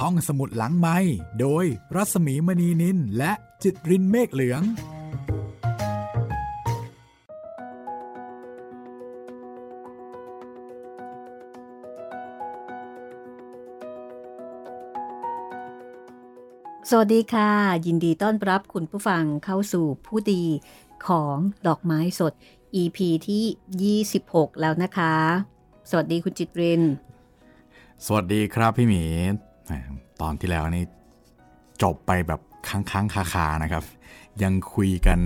[0.00, 0.98] ห้องสมุดหลังไม้
[1.40, 1.64] โดย
[1.94, 4.62] รัสมีมณีนินและจิตรินเมฆเหลือง
[16.90, 17.50] สวัสดีค่ะ
[17.86, 20.44] ยินดีต้อนรับคุณผู้ฟังเข้าสู่ผู้ดี
[21.06, 21.36] ของ
[21.66, 22.32] ดอกไม้สด
[22.80, 22.98] EP
[23.28, 25.14] ที่ 26 แล้วนะคะ
[25.90, 26.82] สวัสดีคุณจิตริน
[28.06, 29.49] สวัสดีครับพี่หมีแหม
[30.20, 30.84] ตอนที่แล้วนี่
[31.82, 33.84] จบไปแบบค้างค้างคาคานะครับ
[34.42, 35.18] ยังคุยกัน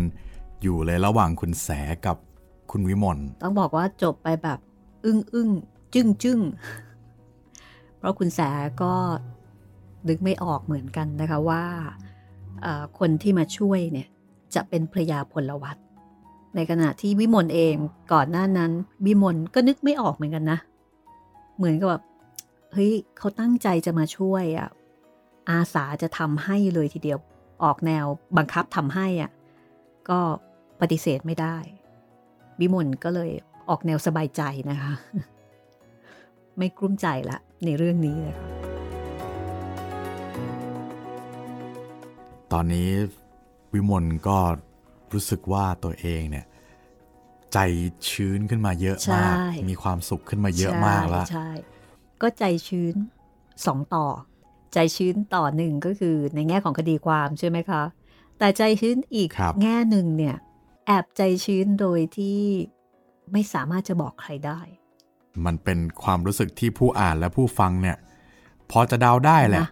[0.63, 1.69] อยู่เลยระหว่างคุณแส
[2.07, 2.17] กับ
[2.71, 4.59] คุณวิมลต้องบอกว่าจบไปแบบ
[5.05, 5.51] อึ้งอึ้ง
[5.95, 6.41] จึ้งจึ้ง
[7.99, 8.41] เพราะคุณแส
[8.83, 8.95] ก็
[10.09, 11.65] นึกไม่ออกเหมือนกันนะคะว่า
[12.99, 14.09] คนที่มาช่วยเนี่ย
[14.55, 15.77] จะเป็นพระยาพลวัต
[16.55, 17.75] ในขณะที่วิมลเอง
[18.13, 18.71] ก่อนหน้านั้น
[19.07, 20.59] วิมลก็นึกไม่ออกเหมือนกันนะ
[21.57, 22.03] เหมือนกับแบบ
[22.75, 24.69] เฮ้ยเขาตั้งใจจะมาช่วยอะ
[25.51, 27.19] อาสาจะทำให้เลยทีเดียว
[27.65, 29.31] ออกแนวบังคับทำให้อะ
[30.11, 30.21] ก็
[30.81, 31.57] ปฏิเสธไม่ได้
[32.61, 33.31] วิมลก็เลย
[33.69, 34.93] ออกแนวสบายใจนะคะ
[36.59, 38.49] ไม่กลุ้มใจละในเรื่องนี้เลยค่ะ
[42.53, 42.89] ตอนนี้
[43.73, 44.39] วิมลก็
[45.13, 46.47] รู้สึกว่าตัวเองเนี่ย
[47.53, 47.59] ใจ
[48.09, 49.37] ชื้นขึ้นมาเยอะมาก
[49.71, 51.49] มีความสุขขึ้นมาเยอะมากแล้วใช่ใช่
[52.25, 52.95] ก็ใจชื้น
[53.67, 54.07] สองต่อ
[54.75, 57.83] ใจชื้นต่อหนึ่งก็คือในแง่ของคดีความใช่ไหมคะ
[58.39, 60.37] แต่ใจชื้นอีกครับแง่หนึ่งเนี่ย
[60.87, 62.41] แอบใจชื้นโดยที่
[63.33, 64.61] ไม่สามารถจะบอกใครได้
[65.45, 67.97] มันเป็นความรู้สึกที่ผู้อ่านและผู้ฟังเนี่ย
[68.71, 69.69] พอจะเดาได้แหละนะ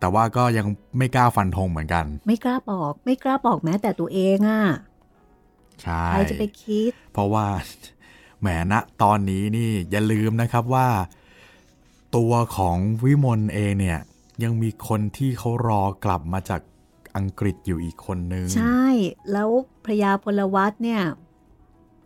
[0.00, 0.66] แต่ว่าก็ยัง
[0.98, 4.62] ไม่กล้าฟันธงเหมือนกัน ไม่กล้าบอก ไม่กล้าบอกแม้แต่ตัวเองอะ่ะ
[5.82, 7.46] ใช่ใครจะไปคิด เพราะว่า
[8.40, 10.88] แหมณตอนนี้นี่อย่าลืมนะครับว่า
[12.16, 14.00] ตัวของวิมลเองเนี่ย
[14.42, 16.60] ยังมีคนที่เขารอกลับมาจาก
[17.16, 18.84] อังกฤษอยู่อีกคนนึง ใช่
[19.32, 19.48] แล้ว
[19.84, 21.02] พระยาพลวัตเนี่ย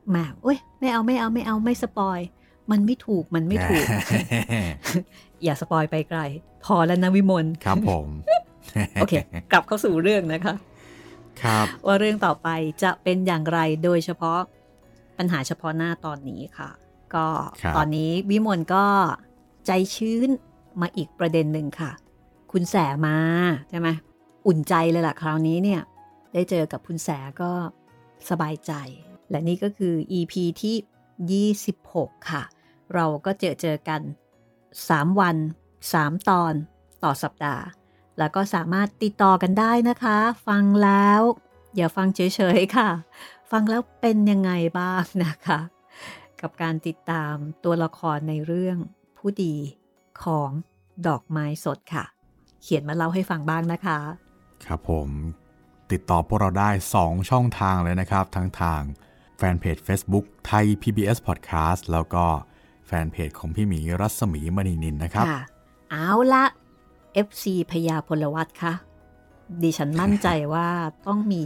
[0.08, 2.18] แหมโอ้ยไม่เอาไม่เอาไม่เอาไม่สปอย
[2.70, 3.86] มันไม่ถูกมันไม่ถูก
[5.42, 6.20] อย่าสปอยไปไกล
[6.64, 8.06] พอแล้วนะวิมลครับผม
[9.00, 9.14] โอเค
[9.52, 10.54] กลับเข้าสู่เรื่องนะคะ
[11.42, 12.48] ครับ ว่าเรื่องต่อไป
[12.82, 14.40] จะเป็นอย่างไรโดยเฉพาะ
[15.18, 16.70] ปัญหาเฉพาะหน้าตอนนี้ค่ะ
[17.14, 17.26] ก็
[17.62, 18.84] ครับตอนนี้วิมลก็
[19.66, 20.28] ใจชื้น
[20.80, 21.90] มาอีกประเด็นหนึ่งค่ะ
[22.52, 22.76] คุณแส
[23.06, 23.16] มา
[23.70, 23.88] ใช่ไหม
[24.46, 25.80] อุ่นใจเลยล่ะคราวนี้เนี่ย
[26.32, 27.08] ได้เจอกับคุณแส
[27.42, 27.52] ก็
[28.30, 28.72] สบายใจ
[29.30, 32.42] และนี่ก็คือ EP ที่ 26 ค่ะ
[32.94, 34.00] เราก็เจอเจอกัน
[34.60, 35.36] 3 วัน
[35.82, 36.54] 3 ตอน
[37.04, 37.64] ต่อสัปดาห์
[38.18, 41.20] แล้วก็สามารถติดต่อกันได้นะคะ ฟังแล้ว
[41.76, 42.20] อย่าฟังเฉ
[42.58, 42.88] ยๆค่ะ
[43.50, 45.60] ฟังแล้วเป็นยังไงบ้างนะคะ
[46.40, 47.34] กับการติดตาม
[47.64, 48.78] ตัวละครในเรื่อง
[49.20, 49.54] ผู้ดี
[50.24, 50.50] ของ
[51.06, 52.04] ดอกไม้สดค่ะ
[52.62, 53.98] เขียนมาเล่าให้ฟังบ้างนะคะ
[54.64, 55.08] ครับผม
[55.90, 56.70] ติดต่อพวกเราได้
[57.00, 58.82] 2 ช่องทางเลยนะครับ ทั้งทาง
[59.36, 62.24] แฟนเพจ Facebook ไทย PBS Podcast แล้วก็
[62.86, 65.42] แฟนเพจของพี่หมีรัศมีมณีนินนะครับ ค่ะ
[65.90, 66.44] เอาละ
[67.26, 68.74] FC พญาพลวัตค่ะ
[69.62, 70.68] ดิฉันมั่นใจว่า
[71.06, 71.42] ต้องมี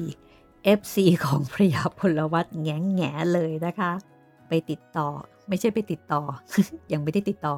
[0.78, 3.92] FC ของพญาพลวัตแง่แง่ๆเลยนะคะ
[4.48, 5.08] ไปติดต่อ
[5.48, 6.22] ไม่ใช่ไปติดต่อ
[6.92, 7.54] ยังไม่ได้ติดต่อ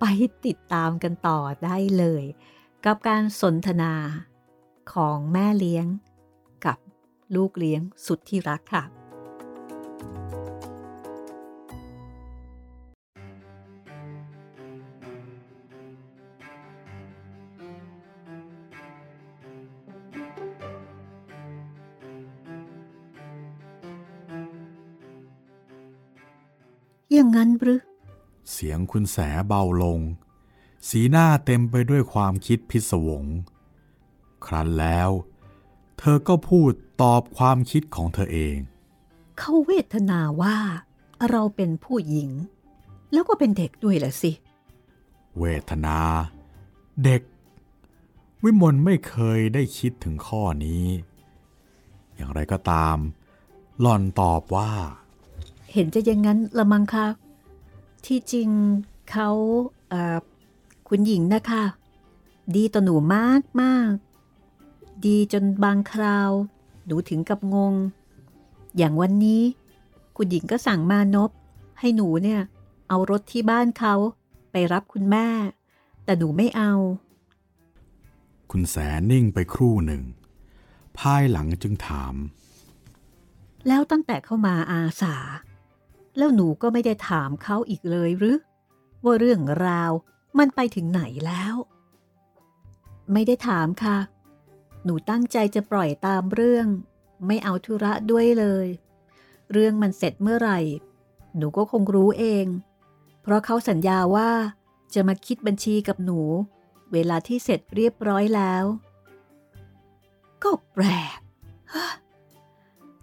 [0.00, 0.04] ไป
[0.46, 2.24] ติดตามกันต่อได้เลย
[2.84, 3.92] กับการสนทนา
[4.92, 5.86] ของแม่เลี้ยง
[6.66, 6.78] กับ
[7.36, 8.84] ลูกเลี้ยงสุดที่รักค่ะ
[27.12, 27.80] อย่างนั้นหรือ
[28.52, 29.18] เสียงคุณแส
[29.48, 30.00] เบาลง
[30.88, 33.24] สีหน้าเต็มไปด้วยความคิดพิศวง
[34.46, 35.10] ครั้นแล้ว
[35.98, 36.72] เธอก็พูด
[37.02, 38.56] ตอบความคิดของเธอเอง
[39.38, 40.56] เขาเวทนาว่า
[41.30, 42.30] เราเป็นผู้หญิง
[43.12, 44.32] แล้วก็เป็นเด็กด้วยล่ะสิ
[45.38, 45.98] เวทนา
[47.04, 47.22] เด็ก
[48.44, 50.86] วิมลไม่เคยได้คิดถึงข้อนี้
[52.14, 52.96] อย่างไรก็ตาม
[53.80, 54.72] หล่อนตอบว่า
[55.72, 57.06] เห็นจะอย่างนั้นละมังคะ
[58.06, 58.48] ที่จริง
[59.10, 59.30] เขา
[59.88, 60.18] เอ่อ
[60.88, 61.64] คุณหญิงนะคะ
[62.56, 66.30] ดีต่อหนูมากมากๆดีจนบางคราว
[66.86, 67.74] หนูถึงกับงง
[68.76, 69.42] อย่างวันนี้
[70.16, 71.30] คุณหญิงก็สั่งมานพ
[71.80, 72.40] ให้หนูเนี่ย
[72.88, 73.94] เอารถที่บ้านเขา
[74.52, 75.26] ไปรับคุณแม่
[76.04, 76.72] แต่หนูไม่เอา
[78.50, 78.76] คุณแส
[79.10, 80.02] นิ่งไปครู่หนึ่ง
[80.98, 82.14] ภายหลังจึงถาม
[83.68, 85.14] แล้วตั้งแต่เข้ามาอาสา
[86.16, 88.38] แล้วหนูก็ไม่ได้ถามเขาอีกเลยหรือ
[89.04, 89.92] ว่าเรื่องราว
[90.38, 91.54] มันไปถึงไหนแล้ว
[93.12, 93.98] ไม่ได้ถามค่ะ
[94.84, 96.66] หนูตั้งใจจะปล่อยตามเรื่อง
[97.26, 98.66] ไม่เอาธุระด้วยเลย
[99.52, 100.60] เรื่องมันเสร็จเมื่อไหร่
[101.36, 102.46] หนูก็คงรู้เอง
[103.22, 104.30] เพราะเขาสัญญาว่า
[104.94, 106.20] จะมาคิดบัญชีกับหนู
[106.92, 108.64] เวลาที่เสร็จเรียบร้อยแล้ว
[110.42, 110.84] ก็แปล
[111.16, 111.18] ก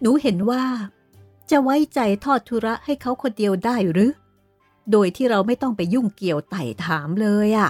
[0.02, 0.64] หนูเห็นว่า
[1.52, 4.12] จะไว้ใจทอดธุระให้เขาคนเดียวได้หรือ
[4.92, 7.70] โดยที่เราไม่ต้องไปยุ่งเกี่ยวไต่ถามเลยอะ่ะ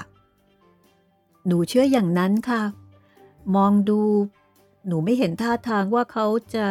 [1.48, 2.62] หนูเชื่ออย่างนั้นค่ะ
[3.56, 4.02] มองดู
[4.88, 6.68] หนูไม่เห็นท่าทางว่าเขาจะ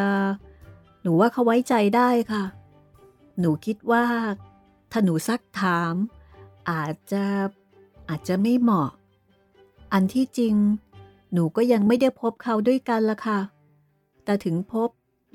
[1.03, 2.45] หนูว่าเขาไว้ใจได้ค่ะ
[3.41, 4.05] หนูคิดว่า
[4.91, 5.95] ถ้าหนูซักถาม
[6.71, 7.25] อาจจะ
[8.09, 8.91] อาจจะไม่เหมาะ
[9.93, 10.55] อันที่จริง
[11.33, 13.41] หนูก็ยังไม่ได้พบเขาด้วยกันละค่ะ
[14.25, 14.89] แต่ถึงพบ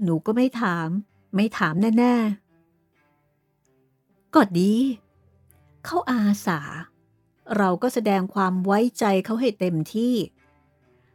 [0.03, 0.89] หนูก็ไม่ถาม
[1.35, 2.15] ไม่ถามแน่
[3.49, 4.73] ๆ ก็ดี
[5.85, 6.59] เขาอาสา
[7.57, 10.15] เราก็แสดงความไว้ใจเขาให้เต็มที่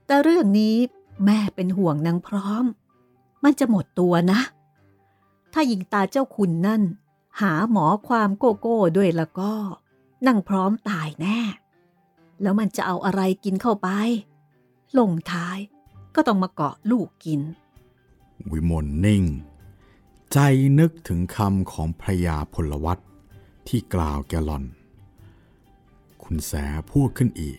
[0.06, 0.76] แต่เรื่องนี้
[1.25, 2.65] แม่เป็นห่วงนางพร้อม
[3.44, 4.41] มันจะหมดตัวนะ
[5.53, 6.82] ถ้าหญิงตาเจ้าคุณนั่น
[7.41, 9.53] หาหมอความโกโก้ด้วยแล้วก็
[10.26, 11.41] นั่งพร้อมตายแน่
[12.43, 13.88] แล้วมันจะเอาอะไรกินเข้าไป
[14.99, 15.59] ลงท้าย
[16.15, 17.41] ก็ต้องมาเกาะลูกกิน
[18.50, 19.23] วิมลนิ่ง
[20.32, 20.38] ใจ
[20.78, 22.98] นึกถึงคำของพระยาพลวัต
[23.69, 24.64] ที่กล่าวแกลอน
[26.22, 26.52] คุณแส
[26.90, 27.58] พูดขึ้นอีก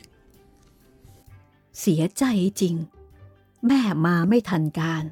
[1.79, 2.23] เสียใจ
[2.61, 2.75] จริง
[3.67, 5.03] แม่มาไม่ทันการ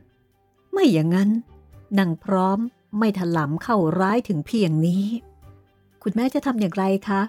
[0.72, 1.30] ไม่อย่างนั้น
[1.98, 2.60] นางพร้อม
[2.98, 5.06] ไม่ถลำเข้าร้ายถึงเพียงนี้
[6.04, 7.22] คุณแม่จะทำอย่างไรคะ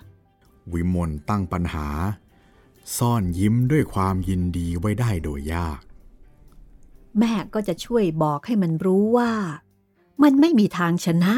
[0.72, 1.88] วิมลตั้งปัญหา
[2.96, 5.80] ซ่อนยิ้มด้วยความยินดีไว้ได้โดยยาก
[7.18, 9.32] แม่ก็จะช่วยบอกให้มันรู้ว่า
[10.22, 11.34] มันไม่มีทางชนะ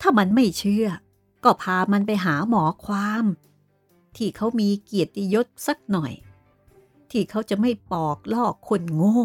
[0.00, 0.86] ถ้ามันไม่เชื่อ
[1.44, 3.24] ก็พามันไปหาหมอความ
[4.16, 6.12] ที่เขามีเกียรติยศสักหน่อย
[7.10, 9.20] ที่เขาจะไม่ปอกลอกคนโง่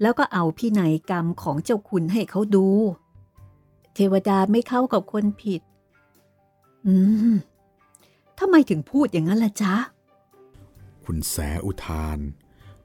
[0.00, 2.68] แล้วก็เอาพินัยกรรมของเจ้าคุณให้เขาดู
[3.94, 5.62] เทวดาไม่เข้ากับคนผิด
[6.86, 6.94] อื
[7.32, 7.34] ม
[8.38, 9.74] ทำไมถึงพูดอย่างนั้นล่ะจ๊ะ
[11.04, 12.18] คุณแสอุทาน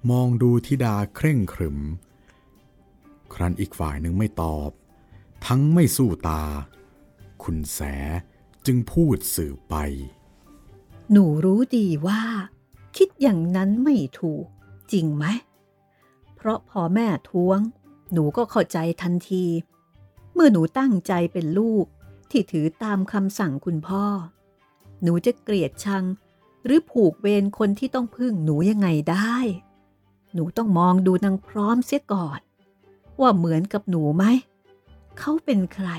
[0.10, 1.78] มองดูธิดาเคร่งครึม
[3.34, 4.70] ครั้นอีกฝ่ายหนึ่งไม่ตอบ
[5.46, 6.44] ทั้งไม่สู้ตา
[7.44, 7.80] คุณแส
[8.66, 9.76] จึงพูดสื่อไป
[11.12, 12.22] หนูรู้ดีว่า
[12.98, 14.46] คิดอย่างนั้นไม่ถูก
[14.92, 15.26] จริงไหม
[16.36, 17.60] เพราะพอแม่ท้วง
[18.14, 19.46] หนูก็เข้าใจทันที
[20.34, 21.86] เมื่อหนูตั้งใจเป็นลูก
[22.32, 24.06] ที่ถือตามคำสั่งคุณพ่อ
[25.04, 26.04] หนูจะเกลียดชัง
[26.66, 29.36] หรือผูกเวรคนที่ต้องพึ่งหนูยังไงได้
[30.34, 32.40] หนูต้องมองดูนางพร้อมเสียก่อน
[33.22, 34.26] ว่าเหมือนกับหนูไหม
[35.18, 35.90] เขาเป็นใคร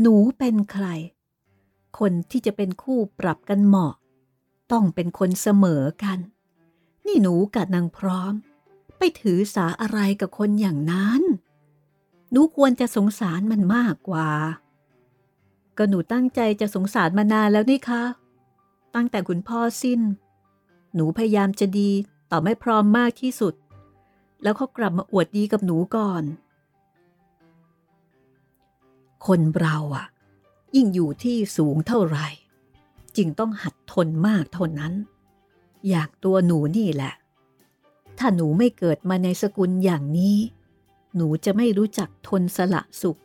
[0.00, 0.86] หนูเป็นใคร
[1.98, 3.94] คนที่จะเป็นคู่ปรับกันเหมาะ
[4.72, 6.18] ต้องเป็นคนเสมอกัน
[7.06, 8.32] นี่หนูกับนางพร้อม
[8.98, 11.22] ไปถือสาอะไรกับคนอย่างนั้น
[12.30, 14.28] หนูควรจะสงสารมันมากกว่า
[15.76, 18.02] ก็หนูตั้งใจจะสงสารมานานแล้วนี่คะ
[18.94, 20.00] ตั้งแต่คุณพ่อสิ้น
[20.94, 21.90] หนูพยายามจะดี
[22.30, 23.54] ต่อไม่พร้อมมากที่สุด
[24.42, 26.24] แล้วเขากลับมาอวดดีกับหนูก่อน
[29.26, 30.06] คนเราอะ
[30.74, 32.28] ยิ่งอยู่ที่สูงเท่าไหร่
[33.16, 34.92] จึงต้องหัดทนมากเท่านั้น
[35.88, 37.14] อยากตัวหนูนี่แหละ
[38.18, 40.38] ถ้าหนูไม่เกิดมาในสกุลอย่างนี้
[41.16, 43.20] หนูจะไม่รู้จักทนสละสุข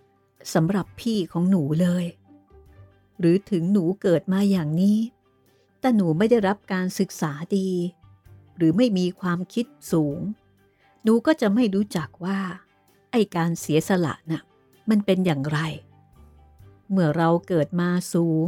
[0.53, 2.05] สำหรับพี่ของหนูเลย
[3.19, 4.97] หรือถึงหนูเกิดมาอย่างนี้
[5.79, 7.69] แต่หนูไม่ได้รับการศึกษาดี
[8.57, 10.19] หรือไม่มีความคิดสูง
[11.03, 12.39] หนูก็จะไม่รู้จักว่า
[13.11, 14.41] ไอการเสียสละนะ่ะ
[14.89, 15.59] มันเป็นอย่างไร
[16.89, 18.47] เมื่อเราเกิดมาสูง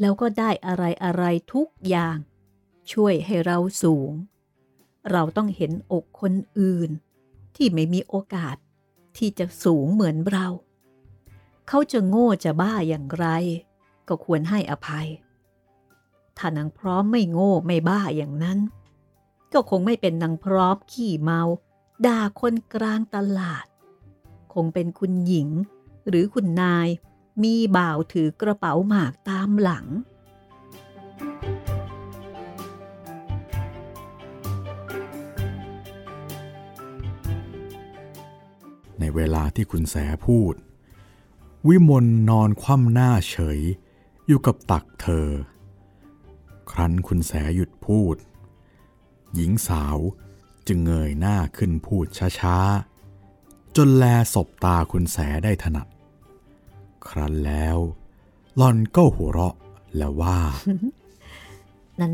[0.00, 2.16] แล้วก็ได้อะไรอะไรทุกอย่าง
[2.92, 4.12] ช่วยให้เราสูง
[5.10, 6.90] เราต้องเห็นอกคนอื่น
[7.56, 8.56] ที่ไม่มีโอกาส
[9.16, 10.46] ที่จะสูงเหมือนเรา
[11.68, 13.26] เขาจะโง่จะบ้าอย่างไร
[14.08, 15.08] ก็ควรให้อภัย
[16.36, 18.58] ถ้านางพร้อมไม่โง่ไม่บ้าอย่างนั้น
[19.52, 21.42] ก็คงไม่เป็นนางพร้อมขี้เมา
[22.06, 23.66] ด่าคนกลางตลาด
[24.54, 25.48] คงเป็นคุณหญิง
[26.08, 26.88] หรือคุณนาย
[27.42, 29.86] มีบ่าวถือกระเป๋าหมากตามหลัง
[38.98, 40.54] ในเวลาที่คุณแสพูด
[41.68, 43.60] วิมลนอนคว่ำหน้าเฉย
[44.26, 45.28] อยู่กับตักเธอ
[46.70, 48.16] ครั้นคุณแสหยุดพูด
[49.34, 49.98] หญิงสาว
[50.72, 52.06] จึงเงยหน้าขึ้นพูด
[52.40, 55.88] ช้าๆ จนแลสบตาคุณแสได้ถนัด
[57.08, 57.78] ครั้นแล้ว
[58.56, 59.54] หลอนก็หัวเราะ
[59.96, 60.38] แล้วว่า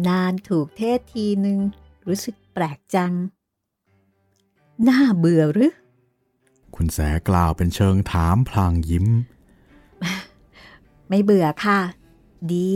[0.08, 1.58] นานๆถูกเทศทีหนึ่ง
[2.06, 3.12] รู้สึกแปลกจัง
[4.88, 5.72] น่าเบื่อหรือ
[6.75, 6.98] คุณแส
[7.28, 9.06] กล่าวเป็นเชิงถามพลางยิ้ม
[11.08, 11.80] ไม่เบื่อค่ะ
[12.52, 12.75] ดี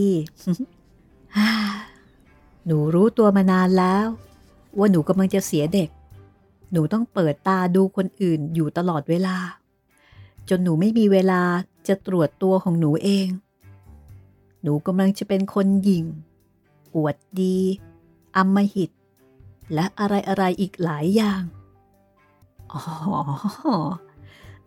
[2.67, 4.07] หนูรู้ตัวมานานแล้ว
[4.79, 5.91] ว่าหนูกำลังจะเสียเด็ก
[6.73, 9.37] หนูต้องเปิดตาดูคนอื่นอยู่ตลอดเวลา
[10.49, 11.43] จนหนูไม่มีเวลา
[11.89, 13.29] จะตรวจตัวของหนูเอง
[14.63, 16.05] หนูกำลังจะเป็นคนหยิ่ง
[16.95, 17.57] อวดดี
[18.37, 18.91] อำมหิต
[19.75, 21.43] และอะไรอะไรอีกหลายอย่าง
[22.73, 22.81] อ๋อ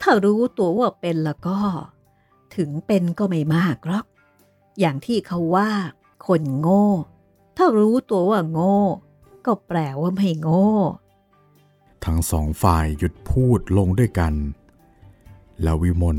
[0.02, 1.58] ถ้ารู้ตัวว่าเป็นแล้วก็
[2.56, 4.06] ถึงเป็นก็ไม่มากหรอก
[4.80, 5.72] อย่างที่เขาว่า
[6.28, 6.88] คนโง่
[7.58, 8.78] ถ้ารู้ตัวว่าโง่
[9.46, 10.68] ก็แปลว่าไม่โง่
[12.06, 14.34] ทั้งสองฝ่ายหยุดพูดลงด้วยกัน
[15.64, 16.18] แล้ววิมล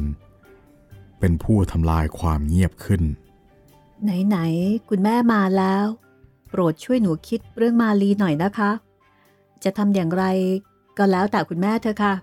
[1.19, 3.02] เป็นผู้ทำลายความเงียบขึ้น
[4.26, 5.87] ไหนๆคุณแม่มาแล้ว
[6.49, 8.71] โปรดช่วยหนูคิดเรื่องมาลีหน่อยนะคะ
[9.64, 10.25] จะทำอย่างไร
[10.99, 12.14] ก็แล้วแต่คุณแม่เธอค่ะ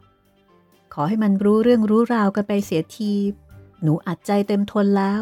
[0.93, 3.13] ขอให้มันรู้เรื่องรู้ราวกันไปเสียที
[3.81, 5.21] หนูอัดใจเต็มทนแล้ว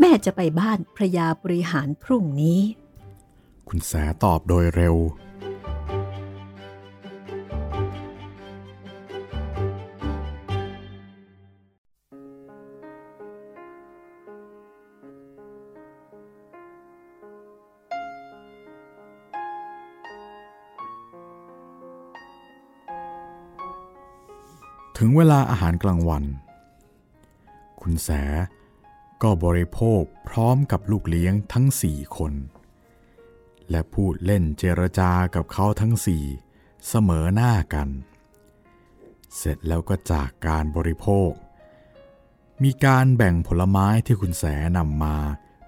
[0.00, 2.60] แม่จะไปบ้านพระยาบริหารพรุ่งนี้
[3.72, 3.92] คุณแส
[4.24, 4.96] ตอบโดยเร็ว
[24.98, 26.24] ถึงเวลาอาหารกลางวัน
[27.80, 28.08] คุณแส
[29.22, 32.34] ก็บริโภคพร้อมกับลูกเลี้ยงทั้งสี่คน
[33.70, 36.24] และพูดเล่นเจรจากับเขาทั้งสี่
[36.88, 37.88] เสมอหน้ากัน
[39.36, 41.30] เสร็จแล้วก็จากการบริโภค
[42.62, 44.44] มีการแบ่งผลไม้ที่คุณแส
[44.76, 45.16] นำมา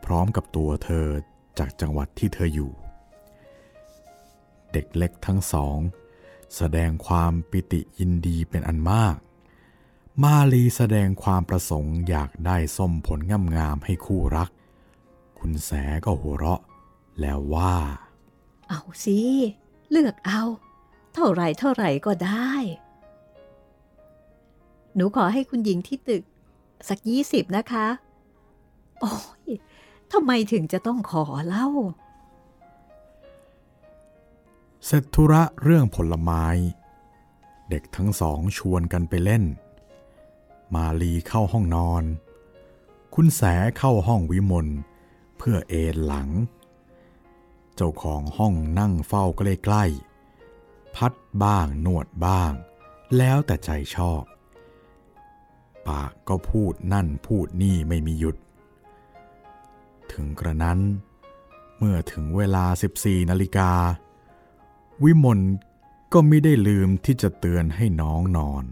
[0.04, 1.06] พร้อมกับตัวเธอ
[1.58, 2.72] จากจังหวัดที่เธออยู่
[4.72, 5.78] เด็กเล็กทั้งสอง
[6.56, 9.16] แสดงความปิติยินดีเป็นอันมาก
[10.22, 13.20] มาลีแสดงความประสงค์อยากได้ส้มผล
[13.56, 14.50] งามๆให้คู่รัก
[15.38, 15.70] คุณแส
[16.04, 16.60] ก็หัวเราะ
[17.20, 17.76] แล้วว่า
[18.68, 19.18] เอาสิ
[19.90, 20.42] เลือกเอา
[21.14, 22.52] เท่าไหรเท่าไหรก็ได้
[24.94, 26.22] หนูขอให้คุณหญิงที่ตึก
[26.88, 27.86] สักยี่สิบนะคะ
[29.00, 29.12] โอ้
[29.48, 29.50] ย
[30.12, 31.68] ทำไมถึงจะต้องขอเล่า
[34.84, 36.44] เสร็จธุระเรื่องผลไม้
[37.70, 39.44] เด็กทั้งสองชวนกันไปเล่น
[40.74, 42.04] มาลีเข้าห้องนอน
[43.14, 43.42] คุณแส
[43.78, 44.66] เข้าห้องวิมล
[45.38, 46.28] เพื่อเอนหลัง
[47.82, 52.52] เจ้าของห้องนั่งเฝ้าใกล้ๆพัดบ้างนวดบ้าง
[53.16, 54.22] แล้วแต่ใจชอบ
[55.86, 58.36] ปากก็พูดนั่นพูดนี่ไม่มีหยุด
[60.12, 60.78] ถึงกระนั้น
[61.78, 62.64] เมื่อถึงเวลา
[62.98, 63.70] 14นาฬิกา
[65.04, 65.40] วิมล
[66.12, 68.64] ก็ไม่ได้ลืมที่จะเตือนให้น้องนอน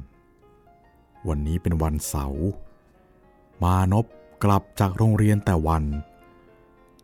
[1.29, 2.47] วันนี้เป็นวันเสาร์
[3.62, 4.07] มานพ
[4.45, 5.85] กลับจากโรงเรียนแต่วัน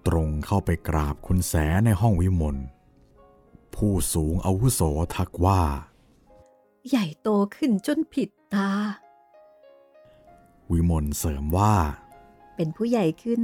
[0.07, 2.57] ตรงเข้าไปกราบคุณแสในห้องวิมล
[3.75, 4.81] ผู้สูงอาวุโส
[5.17, 5.63] ทักว่า
[6.89, 8.71] ใหญ่โตขึ้นจนผิดตา
[10.73, 11.75] วิมลเสริมว่า
[12.57, 13.43] เป็นผู้ใหญ่ขึ้น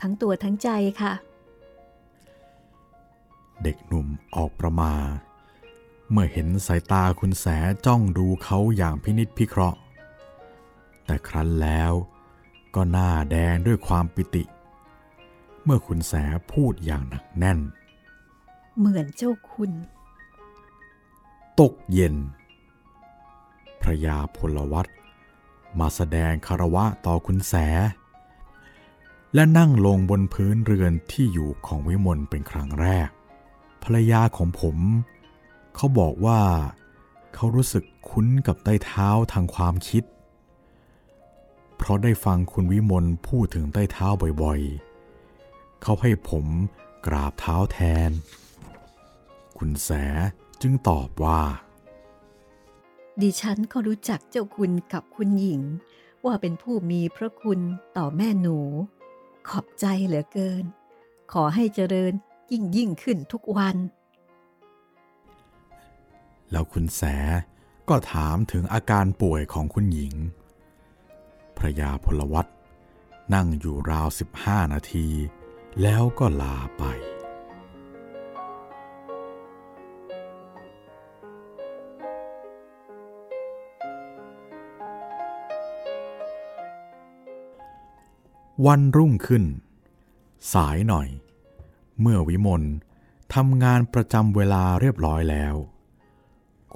[0.00, 0.68] ทั้งตัวทั้งใจ
[1.00, 1.12] ค่ะ
[3.62, 4.94] เด็กหนุ่มออกประมา
[6.10, 7.46] เมื่อเห็นสายตาคุณแส
[7.86, 9.78] จ้องดูเขาอย่างพินิษพิเคราะห์
[11.04, 11.92] แต่ครั้นแล้ว
[12.74, 16.14] ก็หน้าแดงด้วยความปิติเมื่อคุณแส
[16.52, 17.58] พูดอย่างหนักแน่น
[18.78, 19.70] เหมือนเจ้าคุณ
[21.60, 22.14] ตกเย็น
[23.80, 24.86] พระยาพลวัต
[25.78, 27.54] มาแสดงคารวะต่อคุณแส
[29.34, 33.08] และนั่งลงบนพื้นเรือนที่อยู่ของวิมลเป็นครั้งแรก
[33.82, 34.76] ภรรยาของผม
[35.74, 36.40] เขาบอกว่า
[37.34, 40.04] เขารู้สึกคุ้นกับใต้เท้าทางความคิด
[41.76, 44.06] เพราะได้ฟังคุณวิมลพูดถึงใต้เท้า
[44.42, 44.89] บ่อยๆ
[45.82, 46.46] เขาให้ผม
[47.06, 48.10] กราบเท้าแทน
[49.58, 49.90] คุณแส
[50.62, 51.42] จึงตอบว่า
[53.20, 55.62] ดิฉันก็รู้จักเจ้าคุณกับคุณหญิง
[56.24, 57.60] ว่าเป็นผู้มีพระคุณ
[57.96, 58.58] ต่อแม่หนู
[59.48, 60.64] ขอบใจเหลือเกิน
[61.32, 62.12] ขอให้เจริญ
[62.52, 63.76] ยิ่งยิ่งขึ้นทุกวัน
[66.50, 67.02] แล้วคุณแส
[67.88, 70.14] ก็ถามถึงอาการป่วยของคุณหญิง
[71.56, 72.46] พระยาพลวัต
[73.34, 75.08] นั่งอยู่ราวสิบห้านาที
[75.82, 76.84] แล้วก็ลาไป
[88.66, 89.44] วันรุ่งขึ้น
[90.52, 91.08] สายหน่อย
[92.00, 92.62] เมื่อวิมล
[93.34, 95.54] ทำงานประจำเวลาเรียบร้อยแล้ว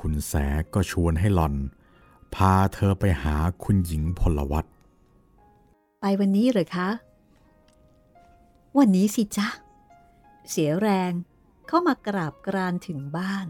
[0.01, 0.33] คุณแส
[0.75, 1.55] ก็ชวนให้หล่อน
[2.35, 4.65] พาเธอไปหาคุณหญิงพลวัต
[6.01, 6.89] ไปวันนี้เหรอคะ
[8.79, 9.49] วันนี้สิจ๊ะ
[10.51, 11.13] เสียแรง
[11.67, 13.47] เข้ามากราบกรานถึงบ้าน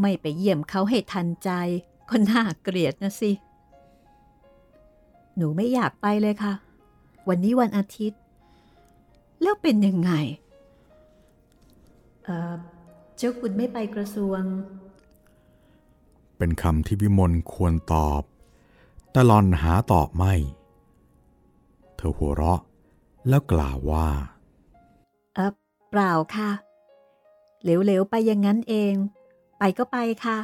[0.00, 1.50] ไม่ไปเยี่ยมเขาให้ทันใจ
[2.08, 3.32] ก็น่าเกลียดนะสิ
[5.36, 6.54] หนูไม่อยากไปเลยค่ะ
[7.28, 8.20] วันนี้วันอาทิตย์
[9.42, 10.12] แล้วเป็นยังไง
[12.24, 12.54] เออ
[13.16, 14.42] เจ้าคุณไม่ไปกระทรวง
[16.38, 18.22] เป็นคำที่วิมลควรตอบ
[19.10, 20.34] แต่หลอนหาตอบไม่
[21.96, 22.60] เธอหัวเราะ
[23.28, 24.08] แล้วกล่าวว่า
[25.34, 25.52] เออ
[25.90, 26.50] เปล่าค่ะ
[27.62, 28.94] เหลวๆ ไปอย่างนั้นเอง
[29.58, 30.38] ไปก็ไปค่ะ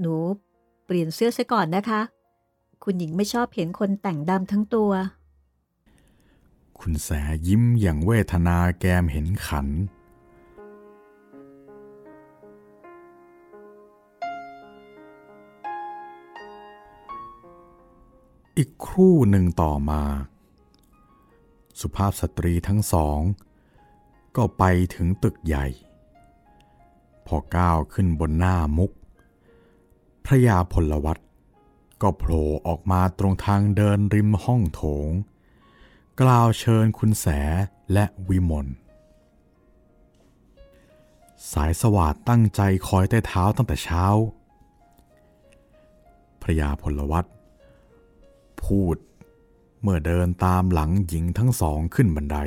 [0.00, 0.14] หนู
[0.84, 2.00] เปลี่ยนเสื้อซะก่อนนะคะ
[2.84, 4.92] คุณหญิงไม่ชอบเห็นคนแต่งดำทั้งตัว
[6.78, 7.08] คุณแส
[7.46, 9.68] ยิ้มอย่างเวทนาแกมเห็นขัน
[18.58, 20.02] อีกครู่หนึ่งต่อมา
[21.80, 23.20] สุภาพสตรีทั้งสอง
[24.36, 24.64] ก็ไป
[24.94, 25.66] ถึงตึกใหญ่
[27.26, 28.90] พอก้าวขึ้นบนหน้ามุก
[30.24, 31.18] พระยาพลวัต
[32.02, 35.10] ก็โผล่ออกมาตรงทางเดินริมห้องโถง
[36.20, 37.26] กล่าวเชิญคุณแส
[37.92, 38.66] และวิมล
[41.52, 44.04] สายสวาดตั้งใจคอยใต้เท้าตั้งแต่เช้า
[46.42, 47.24] พระยาพลวัต
[48.62, 48.96] พูด
[49.82, 52.38] เมื่อเดินตามหลังหญิงทั้งสองขึ้นบันได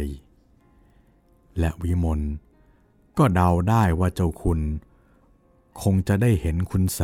[1.59, 2.21] และวิมล
[3.17, 4.59] ก็เดาได้ว่าเจ้าคุณ
[5.81, 7.01] คงจะได้เห็นคุณแส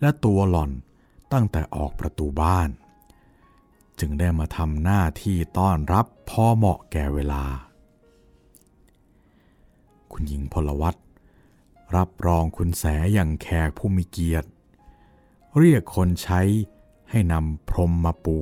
[0.00, 0.70] และตัวหล่อน
[1.32, 2.68] ตั้งแต่ออกประตูบ้าน
[4.00, 7.44] จึงได้มาทำหน้าที่ต้อนรับพอเหมาะแก่เวลา
[10.12, 10.94] คุณหญิงพลวัต
[11.96, 14.48] รับรองคุณแสอย่างแขกผู้มีเกียรติ
[15.58, 16.40] เรียกคนใช้
[17.10, 18.38] ให้นำพรมมาปู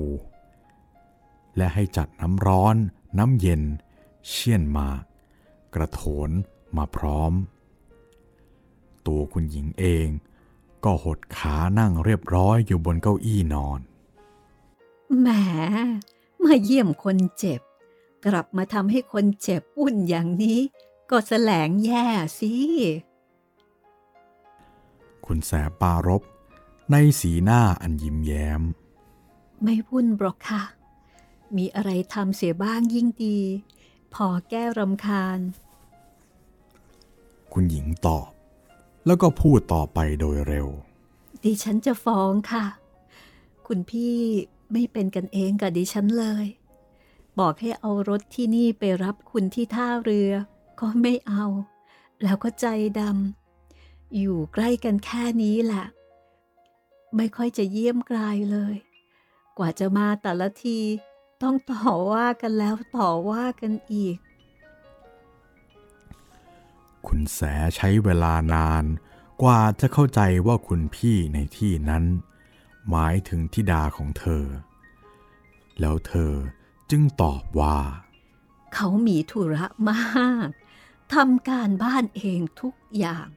[1.57, 2.75] และให้จัดน้ำร้อน
[3.17, 3.61] น้ำเย็น
[4.27, 4.87] เชี่ยนมา
[5.73, 6.29] กกระโถน
[6.77, 7.33] มาพร้อม
[9.07, 10.07] ตัวคุณหญิงเอง
[10.83, 13.79] ก็หดขานั่งเรียบร้อยอยู่บนเก้าอี้นอน
[15.19, 15.27] แหม
[16.43, 17.61] มาเยี่ยมคนเจ็บ
[18.25, 20.59] กลับมาทำให้คนเจ็บวุ่นอย่างนี้
[21.09, 22.07] ก็แสลงแย่
[22.39, 22.53] สิ
[25.25, 26.21] คุณแสปารบ
[26.91, 28.61] ในสีหน้าอันยิ้มแย้ม
[29.63, 30.63] ไม่วุ่นหรอกค่ะ
[31.55, 33.39] มีอะไรทำเสียบ้างยิ่งดี
[34.13, 35.39] พอแก้รำคาญ
[37.53, 38.27] คุณหญิงตอบ
[39.05, 40.67] แล้วก็พูดต่อไปโดยเร็ว
[41.43, 42.65] ดิฉันจะฟ้องค่ะ
[43.67, 44.15] คุณพี่
[44.71, 46.45] ไม่เป็นกันเองกับดิฉันเลย
[47.39, 50.31] บอกให้เอารถที่นี่ไปรับคุณที่ท่าเรือ
[50.79, 51.45] ก็ไม่เอา
[52.23, 52.65] แล้วก็ใจ
[52.99, 55.85] ดำอยู่ใกล้กันแค่นี้แหละ
[57.15, 58.19] ไม่ค่อยจะเยี่ยมไกล
[58.51, 58.75] เลย
[59.57, 60.79] กว่าจะมาแต่ละที
[61.41, 64.17] ต้องต่อว่ากันแล้วต่อว่ากันอีก
[67.07, 67.39] คุณแส
[67.75, 68.85] ใช้เวลานาน
[69.41, 72.03] กว่าจะเข้าใจว่าคุณพี่ในที่นั้น
[72.89, 74.45] หมายถึงทิดาของเธอ
[75.79, 76.33] แล้วเธอ
[76.91, 77.77] จึงตอบว่า
[78.73, 80.01] เขามีธุระมา
[80.45, 80.49] ก
[81.13, 83.27] ทำการบ้านเองทุกอย่าง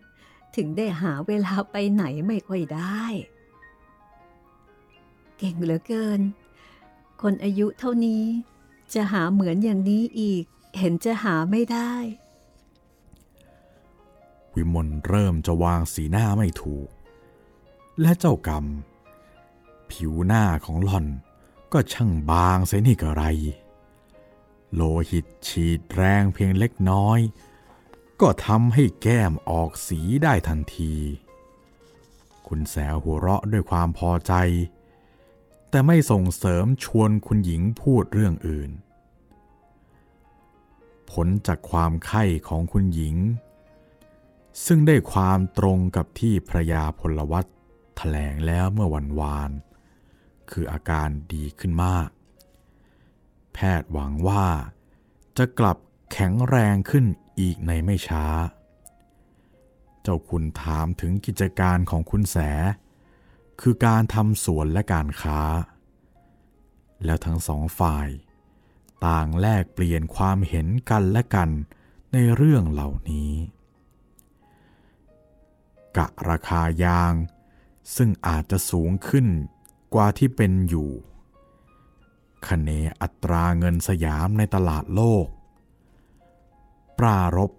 [0.57, 3.05] ถึงได้หาเวลาไปไหนไม่ค่อยได้
[5.38, 6.20] เก่งเหลือเกิน
[7.22, 8.24] คนอายุเท่านี้
[8.94, 10.44] จะหาเหมือนอย่างนี้อีก
[10.79, 11.92] เห็นจะหาไม่ได้
[14.56, 16.88] วิมลเริ่มจะวางสีหน้าไม่ถูก
[18.00, 18.64] และเจ้ากรรม
[19.90, 21.06] ผิวหน้าของหล่อน
[21.72, 23.22] ก็ช่างบางเสียนี่กระไร
[24.74, 27.18] โลหิตฉีดแรงเพียงเล็กน้อย
[28.20, 30.94] ก็ทำให้แก้มออกสีได้ทันที
[32.46, 34.32] คุณแสหัวเราะด้วยความพอใจ
[35.70, 38.70] แต่ไม่ส่งเสริมชวนคุณหญิงพูดเรื่องอื่น
[41.10, 43.16] ผลจากความไข้ของคุณหญิง
[44.64, 47.46] ซึ่งได้ความตรงกับที่พระยาพลวัต
[47.96, 49.50] แถลงแล้วเมื่อวันวาน
[50.50, 52.08] คืออาการดีขึ้นมาก
[53.54, 54.46] แพทย์หวังว่า
[55.38, 55.78] จะกลับ
[56.12, 57.04] แข็งแรงขึ้น
[57.40, 58.26] อีกในไม่ช้า
[60.02, 62.36] เจ้าคุณถามถึงกิจการของคุณแส
[63.60, 65.40] คือการทำสวนและการค้า
[67.04, 68.08] แล้วทั้งสองฝ่าย
[69.06, 71.50] ต่างแลกเปลี่ยนความเห็นกันและกัน
[72.12, 73.32] ในเรื่องเหล่านี้
[75.96, 77.14] กะราคายาง
[77.96, 79.26] ซึ่งอาจจะสูงขึ้น
[79.94, 80.90] กว่าที่เป็นอยู่
[82.48, 85.26] คะเนอัตราเงินสยามในตลาดโลก
[86.98, 87.50] ปรารบ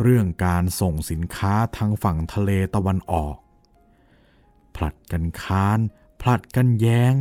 [0.00, 3.36] เรื่องการส่งสินค้าทางฝั่งทะเลตะวันออก
[4.76, 5.78] ผลัดกันค้าน
[6.20, 7.14] ผลัดกันแย้ง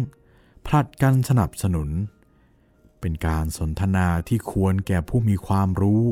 [0.67, 1.89] ผลัดกันสนับสนุน
[2.99, 6.03] เป็นการสนทนาที่ควรแก่ผู้มีความรู้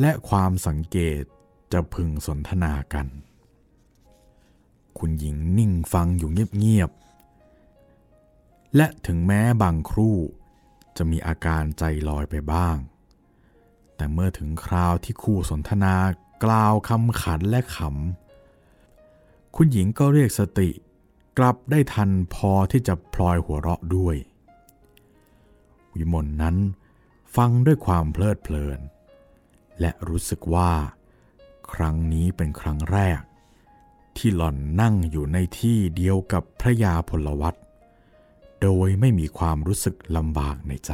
[0.00, 1.22] และความสังเกต
[1.72, 3.06] จะพึงสนทนากัน
[4.98, 10.16] คุณหญิงนิ่งฟังอยู่เงียบๆ และถึงแม้บางครู่
[10.96, 12.76] จะมีอาการใจลอยไปบ้าง
[13.96, 15.94] แต่เมื่อถึงคราวที่คู่สนทนา
[16.44, 20.70] กล่าวคำขันและขำ คุณหญิงก็เรียกสติ
[21.38, 24.16] กลับได้ทันพอที่จะพลอยหัวเราะด้วย
[25.94, 26.56] วิมลนั้น
[27.36, 28.80] ฟังด้วยความเพลิดเพลิน
[29.80, 30.72] และรู้สึกว่า
[31.72, 33.20] ครั้งนี้เป็นครั้งแรก
[34.18, 37.54] ที่หล่อนนั่งอยู่ในที่เดียวกับพระยาพลวัต
[38.62, 40.92] โดยไม่มีความรู้สึกลำบากในใจ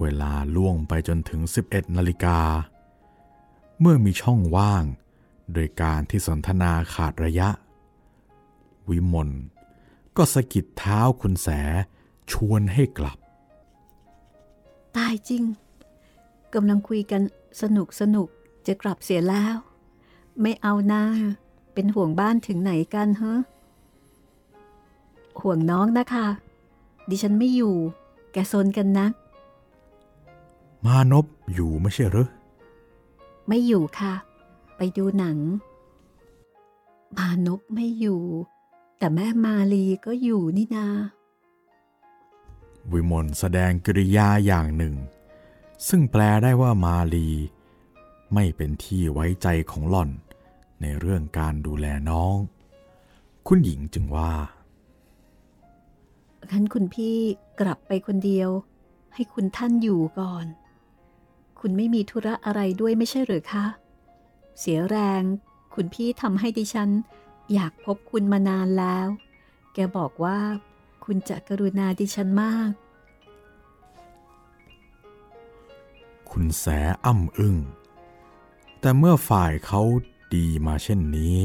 [0.00, 2.38] เวลาล่วงไปจนถึง 11 นาฬิกา
[3.80, 4.84] เมื่อมีช่องว่าง
[5.52, 7.48] โดยการที่สนทนาขาดระยะ
[8.88, 9.30] วิมล
[10.16, 11.48] ก็สะกิดเท้าคุณแส
[12.30, 13.18] ชวนให้กลับ
[14.96, 15.42] ตายจริง
[16.54, 17.22] กำลังคุยกัน
[17.62, 18.28] สนุกสนุก
[18.66, 19.56] จะกลับเสียแล้ว
[20.40, 21.04] ไม่เอาหน้า
[21.74, 23.34] เป็นห่วงบ้านถึงไหนกันฮะ
[25.40, 26.26] ห่วงน้องนะคะ
[27.08, 27.74] ดิฉันไม่อยู่
[28.32, 29.06] แกซนกันนะ
[30.84, 32.28] มานพอยู่ไม่ใช่หรือ
[33.48, 34.12] ไม่อยู่ค่ะ
[34.76, 35.38] ไปดูหนัง
[37.16, 38.20] มานพไม่อยู่
[39.02, 40.86] แต่แม่มาลีก็อยู่นี่นา
[42.92, 44.94] วิมลแสดงกริยาอย่างหนึ่ง
[45.88, 47.28] ซึ่งแปลได้ว่ามาลี
[48.34, 50.10] ไม่เป็นที่ไว้ใจของหล่อน
[50.80, 52.36] ในเรื่องการดูแลน้อง
[53.46, 54.32] คุณหญิงจึงว่า
[56.50, 57.16] งั้นคุณพี่
[57.60, 58.50] กลับไปคนเดียว
[59.14, 60.46] ให้คุณท่านอยู่ก่อน
[61.60, 63.66] คุณไม่มีธุระอะไรด้วยไม่ใช่หรือคะ
[64.58, 65.22] เสียแรง
[65.74, 66.90] คุณพี่ทำให้ดิฉัน
[67.54, 69.06] อยากพบคุณมานานแล้ว
[69.74, 70.38] แกบอกว่า
[71.04, 72.70] คุณจะกรุณาดิฉันมาก
[76.30, 76.64] คุณแส
[77.04, 77.56] อ้ำอึง้ง
[78.80, 79.82] แต่เมื่อฝ่ายเขา
[80.34, 81.36] ดีมาเช่นนี้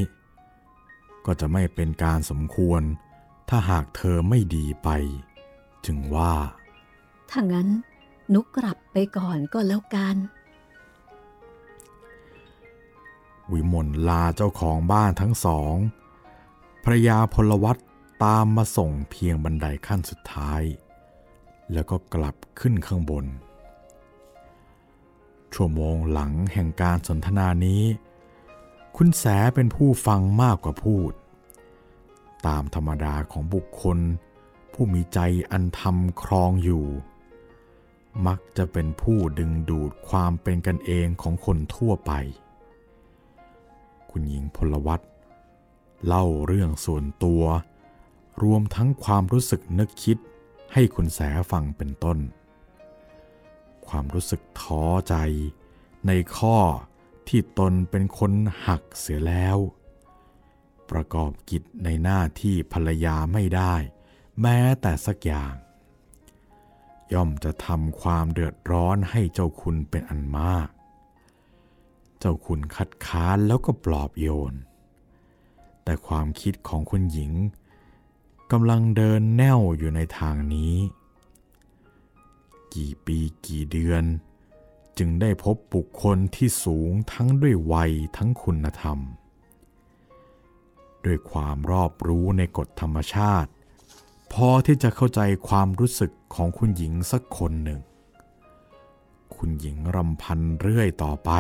[1.26, 2.82] ก็จะไม่เป็นการสมควร
[3.50, 4.90] ถ้าหากเธอไม่ดีไป
[5.86, 6.36] จึงว่า
[7.30, 7.68] ถ้างั้น
[8.34, 10.16] นุกกลับไปก่อนก็แล้วกัน
[13.54, 15.76] วิมลลาเจ้าของบ้านทั้งสอง
[16.84, 17.78] ภรยาพลวัต
[18.24, 20.62] ตามมาส่งเพียงบันไดขั้นสุดท้าย
[21.74, 23.26] แล้วก็กลับขึ้นข้างบน
[25.54, 27.84] ชั่วโมงหลังแห่งการสนทนานี้
[28.96, 29.24] คุณแส
[29.56, 31.12] เป็นผู้ฟังมากกว่าพูด
[32.48, 34.00] ตามธรรมดาของบุคคล
[34.74, 35.20] ผู้มีใจ
[35.52, 36.86] อันธรรมครองอยู่
[38.28, 42.12] มักจะเป็นผู้ดึงดูดความเป็นกันเองของคนทั่วไป
[44.20, 45.02] คุณหญิงพลวัต
[46.06, 47.44] เล่าเรื่องส่วนตัว
[48.44, 50.18] รวมทั้งความรู้สึกนึกคิด
[50.74, 51.20] ให้คุณแส
[51.52, 52.18] ฟังเป็นต้น
[53.88, 55.16] ความรู้สึกท้อใจ
[56.08, 56.58] ในข้อ
[57.28, 58.32] ที่ตนเป็นคน
[58.68, 59.58] หักเสียแล้ว
[60.90, 63.76] ประกอบกิจในหน้าที่ภรรยาไม่ได้
[64.42, 65.54] แม้แต่สักอย่าง
[67.14, 70.68] ย่อมจะทำความเดือดร้อนให้เจ้าคุณเป็นอันมาก
[72.20, 74.54] เจ้าคุณคัดค้านแล้วก็ปลอบโยน
[75.84, 77.32] แต่ความคิดของคุณหญิง
[78.52, 80.76] กำลังเดินแน่วอยู่ในทางนี้
[82.74, 84.04] กี่ปีกี่เดือน
[84.98, 89.00] จึงได้พบบุคคลที่สูงทั้งด้วยวัยทั้งคุณธรรม
[91.06, 93.52] ด้วยความรอบรู้ในกฎธรรมชาติ
[94.34, 97.80] พอที่จะเข้าใจความรู้สึกของคุณหญิงสักคนหนึ่ง
[99.36, 101.32] คุณหญิงรำพันเรื่อยต่อไป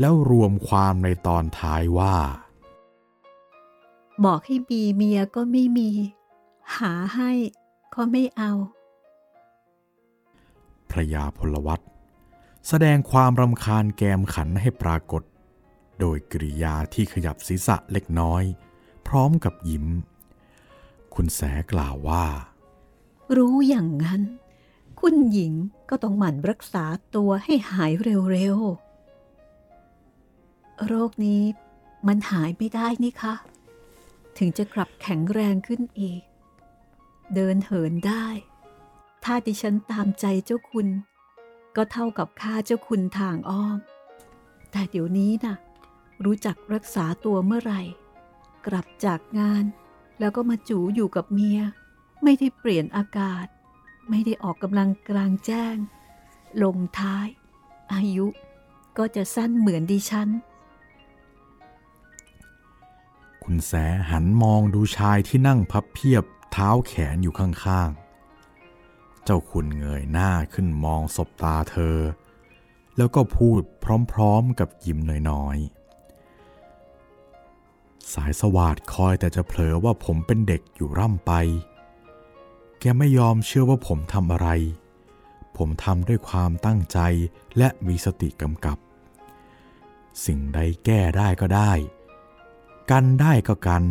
[0.00, 2.14] แล้วรวมความในตอนท้ายว่า
[4.24, 5.90] บอกให้มีเมียก็ไม่มี
[6.76, 7.30] หาให้
[7.94, 8.52] ก็ไม่เอา
[10.90, 11.80] พระยาพลวัต
[12.68, 15.22] แสดงความรำคาญแกมขันให้ปรากฏ
[16.00, 18.42] โดยกริยาที่ขยับศีรษะเล็กน้อย
[19.06, 19.86] พร้อมกับยิ้ม
[21.14, 21.40] คุณแส
[21.72, 22.24] กล่าวว่า
[23.36, 24.22] รู้อย่างนั้น
[25.00, 25.52] คุณหญิง
[25.90, 27.92] ก็ต้องหมั่นรักษาตัวให้หาย
[28.32, 28.83] เร็วๆ
[30.86, 31.42] โรคนี้
[32.06, 33.34] มันหายไม่ได้นี่คะ
[34.38, 36.22] ถึงจะกลับแข็งแรงขึ้นอีก
[37.34, 38.26] เดินเหินได้
[39.24, 40.88] ถ้าดิฉันตามใจเจ้าคุณ
[41.76, 43.78] ก็เท่ากับฆ่าเจ้าคุณทางอ้อม
[44.70, 45.56] แต่เดี๋ยวนี้นะ่ะ
[46.24, 47.82] รู้จักรักษาตัวเมื่อไหร่
[48.66, 49.64] กลับจากงาน
[50.20, 51.60] แล้วก็มาจูอยู่กับเมีย
[52.22, 53.46] ไม่ได้เปลี่ยนอากาศ
[54.10, 55.76] ไม่ได้ออกกำลังกลางแจ้ง
[56.62, 57.26] ลงท้าย
[57.92, 58.26] อายุ
[58.98, 60.28] ก็จะสั้นเหมือนดิฉัน
[63.48, 63.72] คุณแส
[64.10, 71.98] หันมองดูชายที่นั่งพับเพียบเท้าแขนอยู่ข้างๆ เจ้าคุณเงยหน้าขึ้นมองศบตาเธอ
[72.96, 73.60] แล้วก็พูด
[74.12, 74.98] พร้อมๆกับยิ้ม
[75.30, 81.32] น้อยๆ สายสวาดคอยแต่จะเผลอว่าผมเป็นเด็กอยู่ร่ำไป
[82.80, 84.48] แกไม่ยอมเชื่อว่าผมทำอะไร
[85.56, 86.98] ผมทำด้วยความตั้งใจ
[87.56, 88.78] และมีสติกำกับ
[90.24, 91.72] สิ่งใดแก้ได้ก็ได้
[92.90, 93.84] กันได้ก็กัน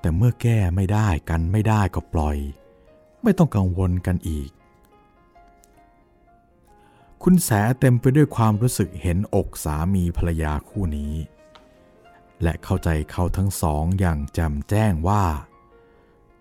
[0.00, 2.36] แต่เมื่อแก้ไม่ได้กันไม่ได้ก็ปล่อย
[3.22, 4.50] ไม่ต้องกังวลกันอีก
[7.22, 11.14] คุณแสเต็มไปด้วยความรู้สึกเห็นอกสามีภรรยาคู่นี้
[12.42, 15.24] และเข้าใจเขาทั้งสองอย่างแจ่มแจ้งว่า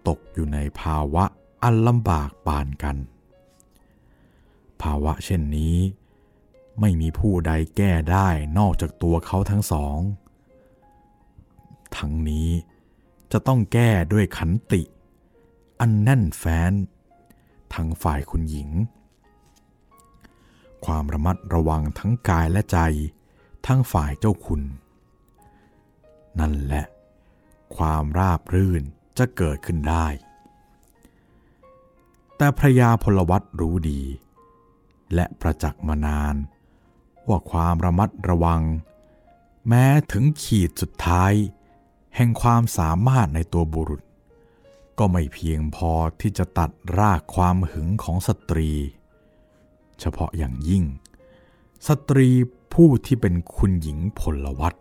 [0.08, 1.24] ตกอยู่ในภาวะ
[1.64, 2.98] อันลำบากปานกัน
[4.82, 5.78] ภาวะเช่นนี้
[6.80, 9.98] ไม่มีผู้ใดแก้ได้นอกจากตัวเขาทั้งสอง
[12.00, 12.50] ทั้งนี้
[13.32, 14.82] จะต้องแก้ด้วยขันติ
[15.80, 16.74] อันแน่นแฟ้น
[17.74, 18.70] ทั้งฝ่ายคุณหญิง
[20.86, 22.80] ความระมัดระวังทั้งกายและใจ
[23.68, 24.62] ทั้งฝ่ายเจ้าคุณ
[26.40, 26.86] นั่นแหละ
[27.76, 28.84] ความราบรื่น
[29.18, 30.08] จะเกิดขึ้นได้
[32.38, 34.02] แต่พระยาพลวัตรู้ดี
[35.14, 36.36] และประจักษ์มานาน
[37.28, 38.62] ว่าความระมัดระวัง
[39.68, 41.34] แม้ถึงขีดสุดท้าย
[42.16, 44.04] แห่งความสามารถในตัวบุรุษ
[45.00, 45.92] ก็ไม่เพียงพอ
[46.22, 48.72] ที่จะตัดรากความหึงของสตรี
[50.00, 50.84] เฉพาะอย่างยิ่ง
[51.88, 52.30] สตรี
[52.74, 54.76] ผู้ที่เป็นคุณหญิงพลวัต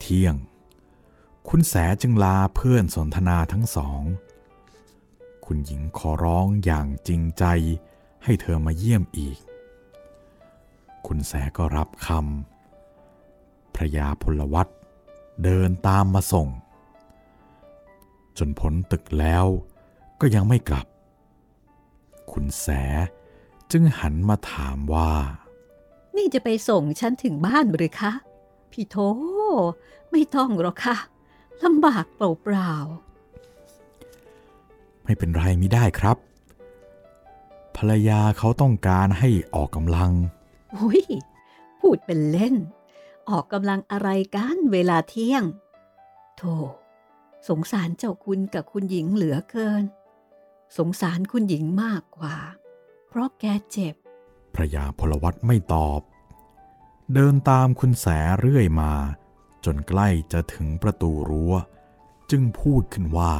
[0.00, 0.34] เที่ยง
[1.48, 4.02] คุณแสจึงลาเพื่อนสนทนาทั้งสอง
[5.44, 7.44] คุณหญิงขอร้องอย่างจริงใจ
[8.24, 9.38] ให้เธอมาเยี่ยมอีก
[11.06, 14.68] คุณแสก็รับคำพระยาพลวัต
[15.44, 16.48] เดินตามมาส่ง
[18.38, 19.46] จนพ้นตึกแล้ว
[20.20, 20.86] ก็ยังไม่กลับ
[22.32, 22.66] คุณแส
[23.70, 25.10] จึงหันมาถามว่า
[26.16, 28.12] นี่จะไปส่งฉันถึงบ้านหรือคะ
[28.70, 28.96] พี่โท
[30.10, 30.96] ไม่ต้องหรอกค่ะ
[31.64, 32.74] ลำบากเปล่า
[35.04, 36.16] ไม่เป็นไรไม่ได้ครับ
[37.76, 41.02] ภรรยาเขาต้องการให้ออกกำลังๆอุ้ย
[41.80, 42.54] พูดเป็นเล่น
[43.30, 45.44] ออกกำลังอะไรกันเวลาเที่ยง
[46.36, 46.54] โธ่
[47.48, 49.84] สงสารเจ้าคุณกับคุณหญิงเหลือเกิน
[50.78, 52.36] สงสารคุณหญิงมากกว่า
[53.08, 53.94] เพราะแกเจ็บ
[54.54, 56.00] พระยาพลวัตไม่ตอบ
[57.14, 58.06] เดินตามคุณแส
[58.40, 58.92] เรื่อยมา
[59.64, 61.54] จนใกล้จะถึงประตูรั้ว
[62.30, 63.34] จึงพูดขึ้นว่า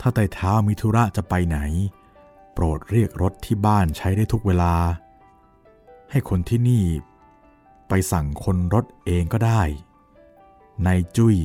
[0.00, 1.58] ถ้าไต่เท้ามิธุระจะไปไหน
[2.52, 4.74] โปรดเรียกรถที่บ้านใช้ได้ทุกเวลา
[6.10, 6.84] ให้คนที่นี่
[7.88, 9.62] ไปสั่งคนรถเองก็ได้
[10.86, 11.36] นายจุ้ย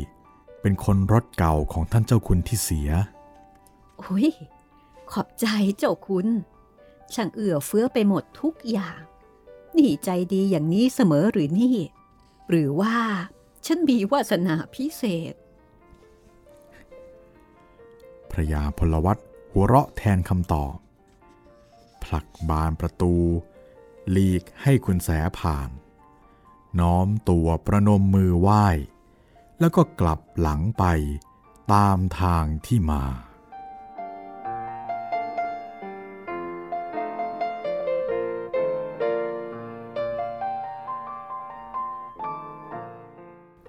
[0.62, 2.90] เป็นคนรถเก่าของท่านเจ้าคุณที่เสีย
[4.00, 4.30] โอ้ย
[5.12, 5.46] ขอบใจ
[5.78, 6.28] เจ้าคุณ
[7.14, 9.00] ช่างเอื้อเฟื้อไปหมดทุกอย่าง
[9.78, 11.76] นี่ใจดีอย่างนี้เสมอหรือนี่
[12.50, 12.96] หรือว่า
[13.66, 15.34] ฉันมีวาสนาพิเศษ
[18.32, 19.18] พระยาพลวัต
[19.52, 20.76] หัวเราะแทนคำตอบ
[22.04, 23.14] ผลักบานประตู
[24.12, 25.70] หลีกให้คุณแสผ่าน
[26.80, 28.66] น้อมตัวประนมมือไหว้
[29.60, 30.84] แล้วก็กลับหลังไป
[31.74, 33.04] ตามทางที่มา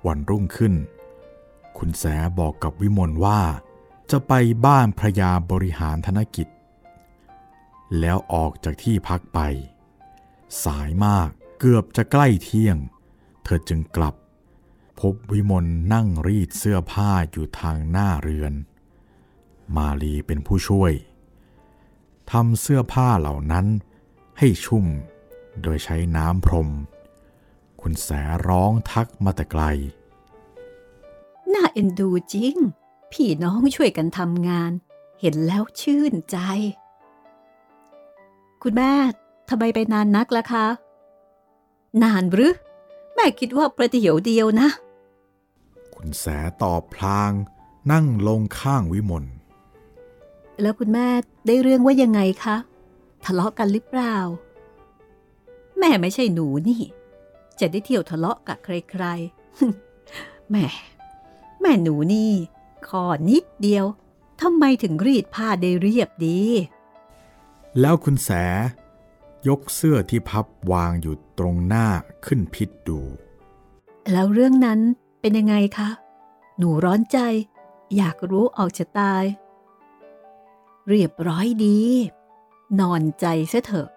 [0.06, 0.74] วันรุ่งขึ้น
[1.78, 2.04] คุณแส
[2.38, 3.40] บอกกับวิมลว่า
[4.10, 4.32] จะไป
[4.66, 6.48] บ้านพระยาบริหารธนกิจ
[8.00, 9.38] แล้วออกจากที่พักไป
[10.64, 12.76] สายมากเกือบจะใกล้เที่ยง
[13.44, 14.14] เธอจึงกลับ
[15.00, 18.52] พบวิมลนั่งรีดเสื้อผ้าอยู่ทางหน้าเรือน
[19.76, 20.92] มาลีเป็นผู้ช่วย
[22.30, 23.66] ทำเสื้อผ้าเหล่านั้น
[24.38, 24.86] ให้ชุ่ม
[25.62, 26.68] โดยใช้น้ำพรม
[27.80, 28.08] คุณแส
[28.48, 29.62] ร้องทักมาแต่ไกล
[31.52, 32.56] น่าเอ็นดูจริง
[33.12, 34.72] พี่น้องช่วยกันทำงาน
[35.20, 36.36] เห็นแล้วชื่นใจ
[38.62, 38.92] คุณแม่
[39.48, 40.66] ทำไมไปนานนักล่ะคะ
[42.02, 42.54] นานหรือ
[43.14, 44.68] แม่คิดว่าประเดี๋ยวเดียวนะ
[45.94, 46.24] คุณแส
[46.62, 47.32] ตอบพลาง
[47.92, 49.24] นั่งลงข้างวิมล
[50.60, 51.08] แล้วคุณแม่
[51.46, 52.56] ได้เรื่องว่ายังไงคะ
[53.24, 54.16] ทะเลาะกันหรือเปล่า
[55.78, 56.80] แม่ไม่ใช่หนูนี่
[57.61, 60.66] จะได้เที่ยวทะเลาะกับใครๆ แม่
[61.61, 62.33] แม่หนูนี่
[62.88, 63.85] ขอนิดเดียว
[64.40, 66.40] ทำไมถึงรีดผ้าได้เรียบดี
[67.81, 68.31] แล้วคุณแส
[69.49, 71.87] ยกเสื้อที่พับวางอยู่ตรงหน้า
[72.27, 73.01] ขึ้นพิษดู
[74.12, 74.81] แล้วเรื่องนั้น
[75.20, 75.90] เป็นยังไงคะ
[76.59, 77.18] หนูร้อนใจ
[77.96, 79.25] อยากรู้ออกจะตาย
[80.88, 81.81] เรียบร้อยดี
[82.81, 83.88] นอนใจเสียเถอะ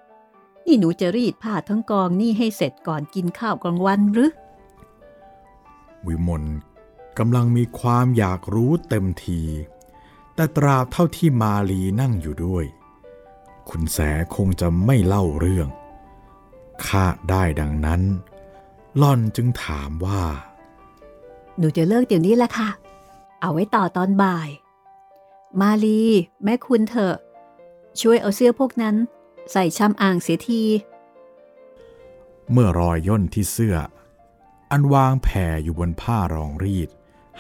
[0.73, 4.31] นี่หนูจะรีดผ้าทั้งกองนี่ให้เสร็จก่อนกินข้าวกลางวันหรือ
[6.07, 6.43] วิมล
[7.17, 9.41] กำลังมีความอยากรู้เต็มที
[10.36, 12.65] แต่ตราบเท่าที่มาลีนั่งอยู่ด้วย
[13.69, 13.99] คุณแส
[14.36, 15.67] คงจะไม่เล่าเรื่อง
[16.86, 18.01] คาดได้ดังนั้น
[19.01, 20.23] ล่อนจึงถามว่า
[21.57, 22.69] หนูจะเลิกเดี๋ยวนี้แหละค่ะ
[23.41, 24.49] เอาไว้ต่อตอนบ่าย
[25.62, 26.01] มาลี
[26.43, 27.15] แม่คุณเถอะ
[27.99, 28.97] ช่วยเอาเสื้อพวกนั้น
[29.51, 30.63] ใส่ช้ำอ่างเสียที
[32.51, 33.77] เมื่อรอยย่นที่เสื้อ
[34.71, 36.89] อันวางแผ่อยู่บนผ้ารองรีด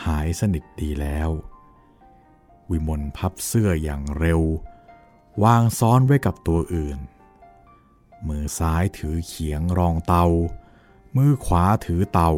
[0.05, 1.29] หายสนิทดีแล้ว
[2.69, 4.41] วิมลพับเสื้ออย่างเร็ว
[5.43, 6.99] วางซ้อนไว้กับตัวอื่น
[8.27, 10.25] มือซ้ายถือเขียงรองเตา
[11.15, 12.31] มือขวาถือเตา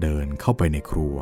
[0.00, 1.16] เดินเข้าไปในครัว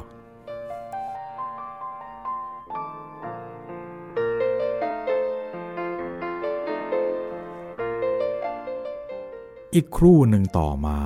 [9.81, 10.99] อีกครู่หนึ่งต่อมา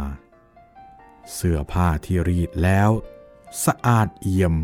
[1.33, 2.91] เสื้อผ้าที่รีดแล้ว
[3.65, 4.55] สะอาดเอี่ยม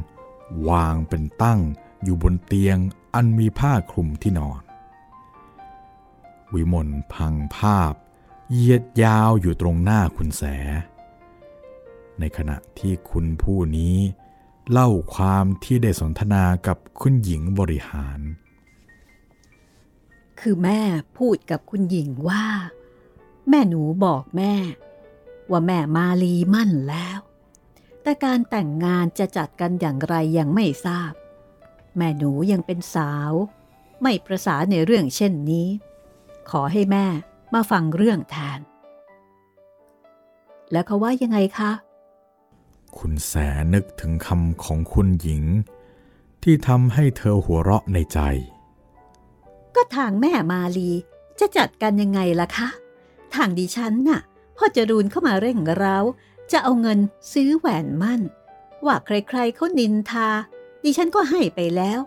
[0.68, 1.60] วางเป็นตั้ง
[2.02, 2.78] อยู่บนเตียง
[3.14, 4.62] อันมีผ้าคลุมที่นอน
[6.54, 7.92] วิมลพังภาพ
[8.52, 10.42] เยียดยาวอยู่ตรงหน้าคุณแส
[12.18, 13.96] ในขณะที่คุณผู้นี้
[14.70, 18.20] เล่าความที่ได้สนทนากับคุณหญิงบริหาร
[20.40, 20.80] คือแม่
[21.18, 22.44] พูดกับคุณหญิงว่า
[23.48, 24.54] แม่หนูบอกแม่
[25.50, 27.18] ว่าแม่มาลีมั่นแล้ว
[28.02, 31.12] แต่การแต่งงานจะจัดกันอย่างไรยังไม่ทราบ
[31.96, 33.32] แม่หนูยังเป็นสาว
[34.02, 35.68] ไม่ประสาในเรื่องเช่นนี้
[36.50, 37.06] ขอให้แม่
[37.54, 38.60] มาฟังเรื่องแทน
[40.72, 41.72] แล้วเขาว่ายังไงคะ
[42.98, 43.32] คุณแส
[43.74, 45.44] นึกถึงคำของคุณหญิง
[46.42, 48.18] ที่ทำให้เธอหัวเราะในใจ
[49.74, 50.90] ก็ทางแม่มาลี
[51.40, 52.68] จะจัดกันยังไงล่ะคะ
[53.34, 54.20] ทางดิฉันน่ะ
[54.56, 55.98] พ่อจรูนเข้ามาเร่งเร้า
[56.52, 56.98] จะเอาเงิน
[57.32, 58.20] ซื้อแหวนมั่น
[58.86, 60.28] ว่าใครๆเขานินทา
[60.84, 62.00] ดิฉันก็ให้ไปแล้ว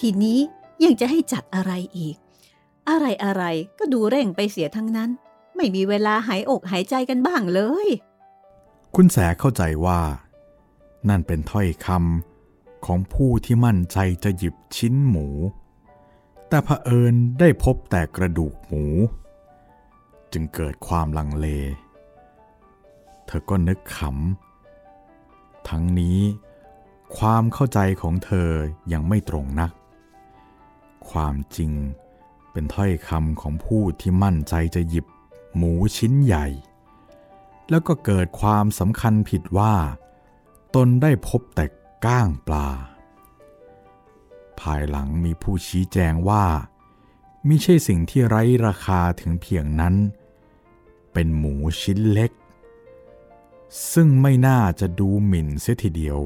[0.00, 0.38] ทีนี้
[0.84, 2.16] ยังจะให้จัดอะไรอีก
[2.88, 5.10] อะไรอะไรๆก็ดูเร่งไปเสียทั้งนั้น
[5.56, 7.88] ไม่มีเวลาหายอกหายใจกันบ้างเลย
[8.94, 10.00] คุณแสเข้าใจว่า
[11.08, 15.28] นั่นเป็นถ้อยคำของผู้ที่มั่นใจจะหยิบชิ้นหมู
[16.48, 18.84] แต่เผอิญได้พบแต่กระดูกหมู
[20.32, 21.46] จึงเกิดความลังเล
[23.26, 26.18] เธอก็นึกขำ ทั้งนี้
[27.18, 28.50] ความเข้าใจของเธอ
[28.92, 29.72] ยังไม่ตรงนัก
[31.10, 31.72] ความจริง
[32.52, 35.06] เป็นถ้อยคำของผู้ที่มั่นใจจะหยิบ
[35.56, 36.46] หมูชิ้นใหญ่
[37.70, 39.74] แล้วก็เกิดความสำคัญผิดว่า
[40.74, 41.64] ตนได้พบแต่
[42.04, 42.68] ก้างปลา
[44.60, 46.44] ภายหลังมีผู้ชี้แจงว่า
[47.46, 49.94] ไมิใช่สิ่งที่ไร้ราคาถึงเพียงนั้น
[51.20, 52.32] เป็นหมูชิ้นเล็ก
[53.92, 56.18] ซึ่งไม่น่าจะดูหมิ่นเสียทีเดียว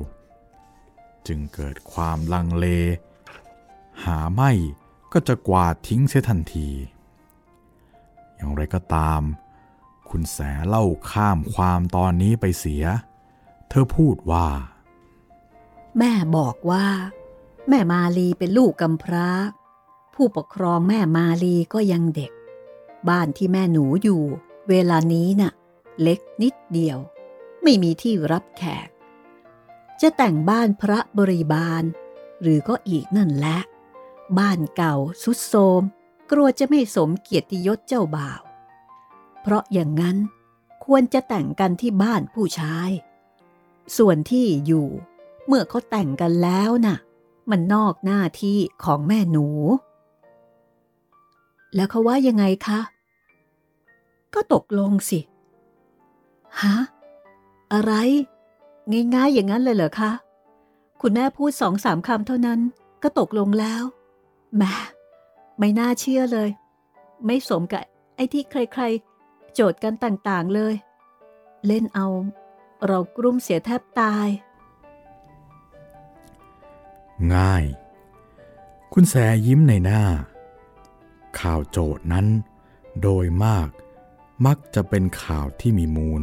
[1.27, 2.67] จึงเกิดความลังเล
[4.05, 4.51] หาไม่
[5.13, 6.69] ก็จะกวาดทิ้งเสียทันที
[8.35, 9.23] อย่างไรก็ตาม
[10.09, 12.85] คุณแสเล่าข้ามความตอนนี้ไปเสีย
[13.69, 14.49] เธอพูดว่า
[15.99, 16.87] แม่บอกว่า
[17.69, 19.29] แม่มาลีเป็นลูกกำพร้า
[20.15, 22.33] ผู้ปกครองแม่มาลีก็ยังเด็ก
[23.09, 24.25] บ้านที่แม่หนูอยู่
[24.73, 25.53] เวลานี้น่ะ
[26.03, 26.99] เล็กนิดเดียว
[27.63, 28.89] ไม่มีที่รับแขก
[30.01, 31.83] จะแต่งบ้านพระบริบาล
[32.43, 33.59] หรือก็อีกนั่นแหละ
[34.39, 35.83] บ้านเก่าสุดโทรม
[36.31, 38.43] กลัวจะไม่สมเกียรติยศเจ้าบ่าว
[39.43, 40.17] เพราะอย่างนั้น
[40.85, 42.91] ควรจะแต่งกันที่บ้านผู้ชาย
[43.97, 44.87] ส่วนที่อยู่
[45.47, 46.97] เมื่อเขาแต่งกันแล้วน่ะ
[47.51, 49.47] มันนอกหน้าที่ของแม่หนู
[51.75, 52.81] แล้วเขาว่ายังไงคะ
[54.35, 55.21] ก็ตกลงสิ
[56.61, 56.77] ฮะ
[57.73, 57.93] อะไร
[59.15, 60.13] ง่ายๆอย่างนั้นเลยเหรอคะ
[61.01, 62.61] คุณแม่พูดสองสามคำเท่านั้น
[63.03, 63.83] ก็ตกลงแล้ว
[64.57, 64.75] แหม่
[65.59, 66.51] ไม่น่าเชื่อเลย
[67.27, 67.83] ไม่สมกับ
[68.17, 70.75] ไอ้ที่ใครๆ โจทย์กันต่างๆเลย
[71.67, 72.07] เล่นเอา
[72.87, 74.29] เรากลุ้มเสียแทบตาย
[77.35, 77.65] ง่าย
[78.93, 79.15] คุณแส
[79.47, 80.03] ยิ้มในหน้า
[81.39, 82.27] ข่าวโจทย์นั้น
[83.03, 83.69] โดยมาก
[84.47, 86.23] มักจะเป็นข่าวที่มีมูล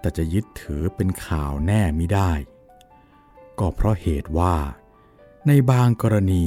[0.00, 2.32] แต่จะยึดถือเป็นข่าวแน่มิได้
[3.58, 4.54] ก็เพราะเหตุว่า
[5.46, 6.44] ในบางกรณี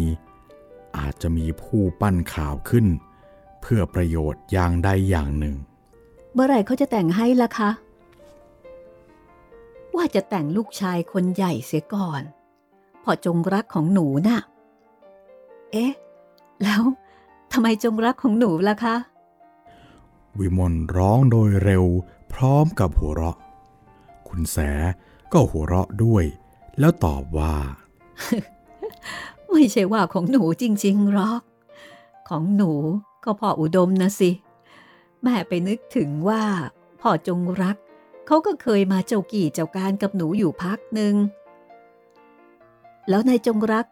[0.97, 2.85] อาจจะมีผู้ปั้นข่าวขึ้น
[3.61, 5.55] เพื่อประโยชน์อย่างใดอย่างหนึ่ง
[6.33, 7.69] เมื่อไหร่เขาจะแต่งให้ล่ะคะ
[9.95, 12.21] ว่าจะแต่งลูกชายคนใหญ่เสียก่อน
[13.03, 14.39] พอจงรักของหนูน่ะ
[15.71, 15.93] เอ๊ะ
[16.63, 16.81] แล้ว
[17.51, 18.95] ทำไมจงรักของหนูล่ะคะ
[20.39, 21.85] วิมลร้องโดยเร็ว
[22.33, 23.37] พร้อมกับหัวเราะ
[24.27, 24.57] คุณแส
[25.33, 26.23] ก็หัวเราะด้วย
[26.79, 27.55] แล้วตอบว่า
[29.51, 31.41] ไม่ใช่ว่าของหนูจริง ๆหรอก
[32.29, 32.71] ของหนู
[33.23, 34.31] ก็พ่ออุดมนะสิ
[35.23, 36.43] แม่ไปนึกถึงว่า
[37.01, 37.77] พ่อจงรัก
[38.27, 41.15] เขาก็เคยมาเจ้ากี่เจ้าการกับหนูอยู่พักหนึ่ง
[43.09, 43.85] แล้วนายจงรัก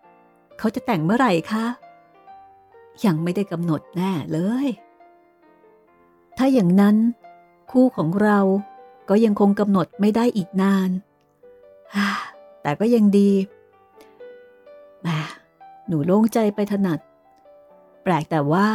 [0.60, 1.66] เขาจะแต่งเมื่อไหร่คะ
[3.06, 4.68] ยังไม่ได้กำหนดแน่เลย
[6.38, 6.96] ถ้าอย่างนั้น
[7.72, 8.40] คู่ของเรา
[9.10, 10.90] ก็ยังคงกำหนดไม่ได้อีกนาน
[12.62, 13.32] แต่ก็ยังดี
[15.02, 15.08] แหม
[15.88, 17.00] หนูโล่งใจไปถนัด
[18.04, 18.70] แปลกแต่ว่า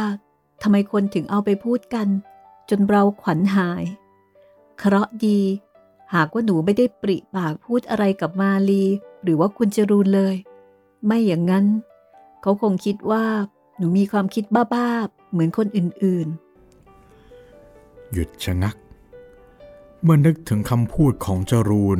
[0.61, 2.07] ทำไมคนถึงเอาไปพูดกัน
[2.69, 3.83] จนเราขวัญหาย
[4.77, 5.39] เคราะดี
[6.13, 8.83] หากว่าหนูไม่ได้ปริปากพูดอะไรกับมาลี
[9.23, 10.35] หรือว่าคุณจรูนเลย
[11.05, 11.65] ไม่อย่างนั้น
[12.41, 13.25] เขาคงคิดว่า
[13.77, 14.43] หนูมีความคิด
[14.73, 16.46] บ้าๆ เหมือนคนอื่นๆ
[18.13, 18.75] หยุดชะงัก
[20.01, 21.99] เมื่อนึกถึงคำพูดของจรูน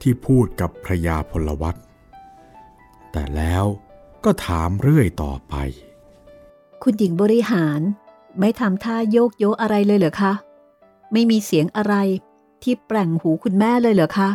[0.00, 1.76] ที่พูดกับพระยาพลวัต
[3.12, 3.64] แต่แล้ว
[4.24, 5.54] ก็ถามเรื่อยต่อไป
[6.82, 7.80] คุณหญิงบริหาร
[8.38, 10.32] ไม่ทำท่าโยกโยอะไรเลยเหรอคะ
[11.12, 11.94] ไม่มีเสียงอะไร
[12.62, 14.30] ที่แปลงหูคุณแม่เลยเหรอคะ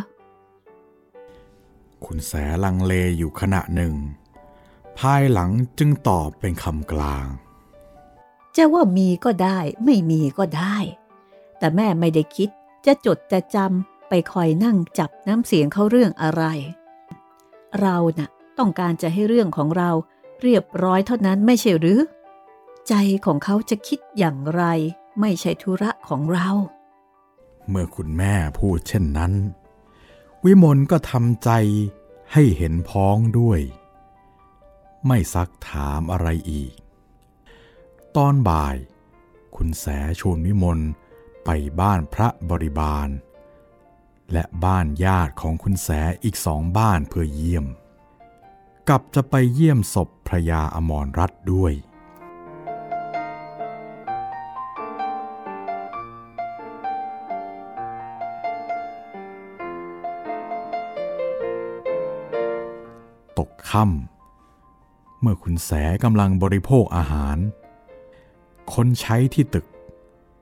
[2.04, 2.32] คุณแส
[2.64, 3.94] ลังเลอยู่ขณะหนึ่ง
[4.98, 7.26] ภายหลังจึงตอบเป็นคำกลาง
[8.56, 10.76] จะว่ามีก็ได้ ไม่มีก็ได้
[11.60, 12.48] แต่แม่ไม่ได้คิด
[12.86, 16.42] จะจดจะจำไปคอยนั่งจับน้ำเสียงเขาเรื่องอะไร
[17.80, 19.90] เรานะ่ะต้องการจะให้เรื่องของเรา
[20.42, 22.00] เรียบร้อยเท่านั้นไม่ใช่หรือ
[22.88, 22.94] ใจ
[23.26, 24.62] ของเขาจะคิดอย่างไร
[25.20, 26.48] ไม่ใช่ธุระของเรา
[27.68, 29.32] เมื่อคุณแม่พูดเช่นนั้น
[30.44, 31.50] วิมลก็ทำใจ
[32.32, 33.60] ให้เห็นพ้องด้วย
[35.06, 36.72] ไม่ซักถามอะไรอีก
[38.16, 38.76] ตอนบ่าย
[39.56, 39.84] คุณแส
[40.20, 40.80] ชวนวิมล
[41.44, 43.08] ไปบ้านพระบริบาล
[44.32, 45.88] และบ้านญาติของคุณแส
[46.24, 47.66] อีกสองบ้านเพื่อเยี่ยม
[48.88, 51.72] กับจะไปเยี่ยมศพพระยาอมรรัตด้วย
[63.38, 65.70] ตกค่ำเมื่อคุณแส
[66.04, 67.38] กำลังบริโภคอาหาร
[68.74, 69.66] คนใช้ที่ตึก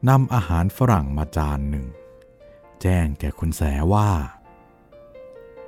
[0.08, 1.86] นำอาหารฝรั่งมาจานหนึ่ง
[2.82, 4.10] แจ้งแก่คุณแสว่า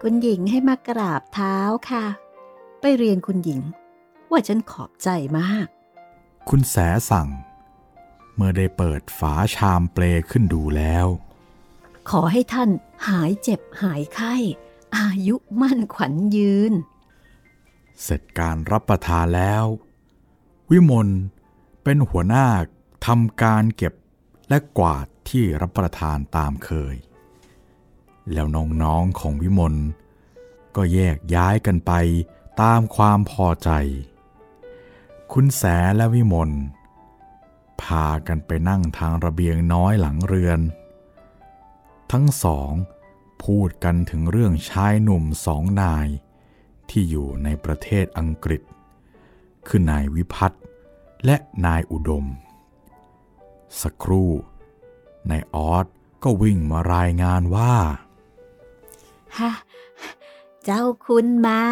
[0.01, 1.59] คุณหญิงให้มากราบเท้า
[1.91, 2.05] ค่ะ
[2.81, 3.61] ไปเรียนคุณหญิง
[4.31, 5.09] ว่าฉันขอบใจ
[5.39, 5.67] มาก
[6.49, 6.77] คุณแส
[7.11, 7.29] สั่ง
[8.35, 11.07] เมื่อได้เปิดฝาชามเปลขึ้นดูแล้ว
[12.11, 12.71] ขอให้ท่าน
[13.09, 14.35] หายเจ็บหายไข้
[14.97, 16.73] อายุมั่นขวัญยืน
[18.03, 19.65] เสร็จการรับประทานแล้ว
[20.71, 21.09] วิมล
[21.83, 22.47] เป็นหัวหน้า
[23.07, 23.95] ทำการเก็บ
[24.51, 26.97] และกวาดที่รับประทานตามเคย
[28.33, 28.47] แล้ว
[28.83, 29.75] น้องๆของวิมล
[30.77, 31.93] ก็แยกย้ายกันไป
[32.63, 33.71] ตามความพอใจ
[35.33, 35.63] คุณแส
[35.97, 36.51] และวิมล
[37.83, 40.61] พากันไปนั่งทางระเบียงน้อยหลังเรือน
[42.13, 42.73] ทั้งสอง
[43.45, 46.09] พูดกันถึงเรื่องชายหนุ่มสองนาย
[46.91, 48.63] ที่อยู่ในประเทศอังกฤษ
[49.67, 50.63] คือนายวิพัฒน์
[51.25, 51.37] และ
[51.67, 52.25] นายอุดม
[53.83, 54.31] สักครู่
[55.31, 55.87] นายออส
[56.23, 57.75] ก็วิ่งมารายงานว่า
[59.39, 59.51] ฮะ
[60.65, 61.63] เจ้าคุณมา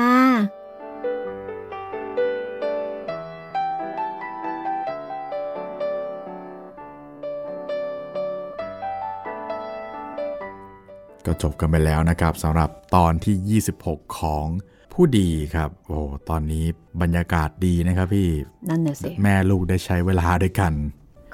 [11.27, 14.47] ก็จบกันไปแล้วนะครับสำหรับตอนที่ 26 ของ
[14.93, 16.65] ผู้ดีครับ โอ้ ตอนนี้
[17.03, 18.29] บรรยากาศดีนะครับพี่
[18.69, 20.73] นั่นน่ะสิ แม่ลูกได้ใช้เวลาด้วยกัน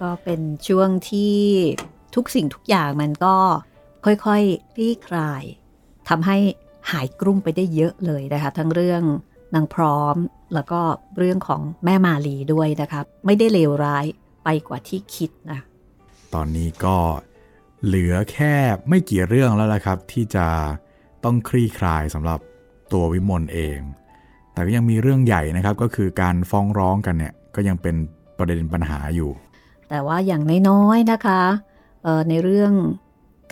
[0.03, 1.37] ก็เป็นช่วงที่
[2.15, 3.37] ทุกสิ่งทุกอย่างมันก็
[4.05, 5.43] ค่อยๆคลี่คลาย
[6.09, 6.37] ทำให้
[6.91, 9.03] หายกลุ้มไปได้เยอะเลยนะคะ ทั้งเรื่อง
[9.55, 10.17] นางพร้อม
[10.55, 10.81] แล้วก็
[11.19, 14.05] เรื่องของแม่มาลีด้วยนะคะไม่ได้เลวร้าย
[14.45, 15.61] ไปกว่าที่คิดนะ
[16.35, 16.97] ตอนนี้ก็
[17.87, 18.55] เหลือแค่
[18.89, 20.47] ไม่กี่เรื่องแล้วละครับ ที่จะ
[21.25, 22.41] ต้องคลี่คลายสำหรับ
[22.93, 23.79] ตัววิมลเอง
[24.53, 27.95] แต่ก็ยังมีเรื่องใหญ่นะครับก็คือการฟ้องร้องกันเนี่ยก็ยังเป็น
[28.39, 29.31] ประเด็นปัญหาอยู่
[29.89, 31.43] แต่ว่าอย่างน้อยๆนะคะ
[32.29, 32.73] ในเรื่อง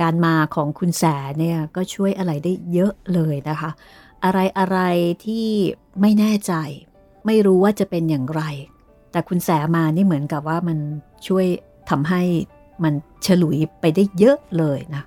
[0.01, 1.05] การมาของคุณแส
[1.39, 3.71] เนี่ยก็ช่วยอะไรได้เยอะเลยนะคะ
[4.25, 4.79] อะไรอะไร
[5.25, 5.47] ที่
[6.01, 6.53] ไม่แน่ใจ
[7.27, 8.43] ไม่รู้ว่าจะเป็นอย่างไร
[9.13, 10.79] แต่คุณแสมานี่เหมือนกับว่ามัน
[11.27, 11.47] ช่วย
[11.91, 12.23] ทำให้
[12.85, 12.95] มัน
[13.27, 15.03] ฉลุยไปได้เยอะเลยนะ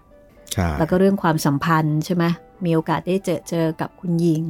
[0.78, 2.24] แล้วก็เรื่องความสัมพันธ์ใช่ไหม
[2.66, 4.46] มีโอกาสได้เจอเจอกับคุณหญิง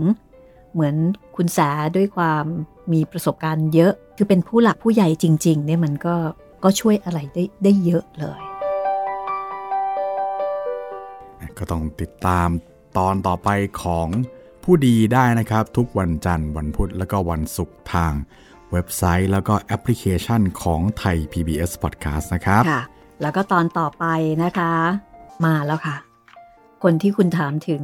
[0.74, 0.96] เหมือน
[1.36, 1.60] คุณแส
[1.96, 2.46] ด้วยความ
[2.94, 6.16] มีประสบการณ์เยอะ คือเป็นผู้หลักผู้ใหญ่จริงๆเนี่ยมันก็
[6.66, 8.42] ก็ช่วยอะไรได้ได้เยอะเลย
[11.58, 12.50] ก็ต้องติดตาม
[12.98, 13.50] ตอนต่อไป
[13.84, 14.08] ของ
[14.64, 18.14] ผู้ดีได้นะครับ ทุกวันจันทร์วันพุธแล้วก็วันศุกร์ทาง
[18.72, 22.84] เว็บไซต์แล้วก็แอปพลิเคชันของไทย PBS Podcast นะครับค่ะ
[23.22, 24.06] แล้วก็ตอนต่อไป
[24.44, 24.74] นะคะ
[25.46, 25.96] มาแล้วค่ะ
[26.84, 27.82] คนที่คุณถามถึง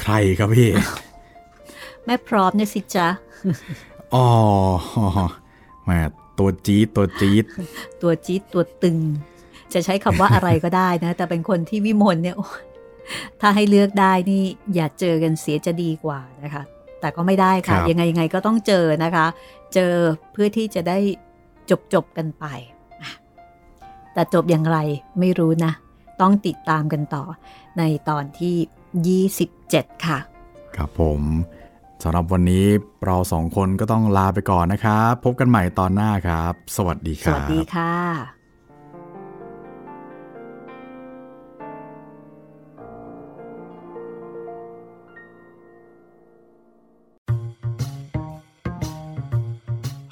[0.00, 0.70] ใครครับพี่
[2.04, 3.08] แม่พร้อมเนี่ยสิจ๊ะ
[4.14, 4.26] อ๋อ
[5.86, 5.98] แม่
[6.38, 7.44] ตัวจี๊ดตัวจี๊ด
[8.02, 8.98] ตัวจี๊ดตัวตึง
[9.72, 12.36] จะใช้คำว่าอะไรก็ได้นะ แต่เป็นคนที่วิมลเนี่ย
[13.40, 14.42] ถ้าให้เลือกได้นี่
[14.74, 16.62] อย่าเจอกันเสียจะดีกว่านะคะ
[17.00, 19.26] แต่ก็ไม่ได้ค่ะ ยังไงยังไงก็ต้องเจอนะคะ
[19.74, 19.94] เจอ
[20.32, 20.98] เพื่อที่จะได้
[21.70, 22.44] จบจบกันไป
[24.14, 24.78] แต่จบอย่างไร
[25.20, 25.72] ไม่รู้นะ
[26.20, 27.24] ต้องติดตามกันต่อ
[27.78, 30.18] ในตอนที่ 27 ค่ะ
[30.76, 31.20] ครับผม
[32.06, 32.66] สำหรับวันนี้
[33.04, 37.94] เราสองคนก็ต้องลาไปก่อนนะครับ พบกันใหม่ตอนหน้าครับ สวัสดีครับ สวัสดีค่ะ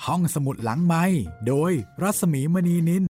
[0.06, 1.04] ห้องสมุดหลังไม้
[1.46, 1.72] โดย
[2.02, 3.00] รัศมีมณีนิน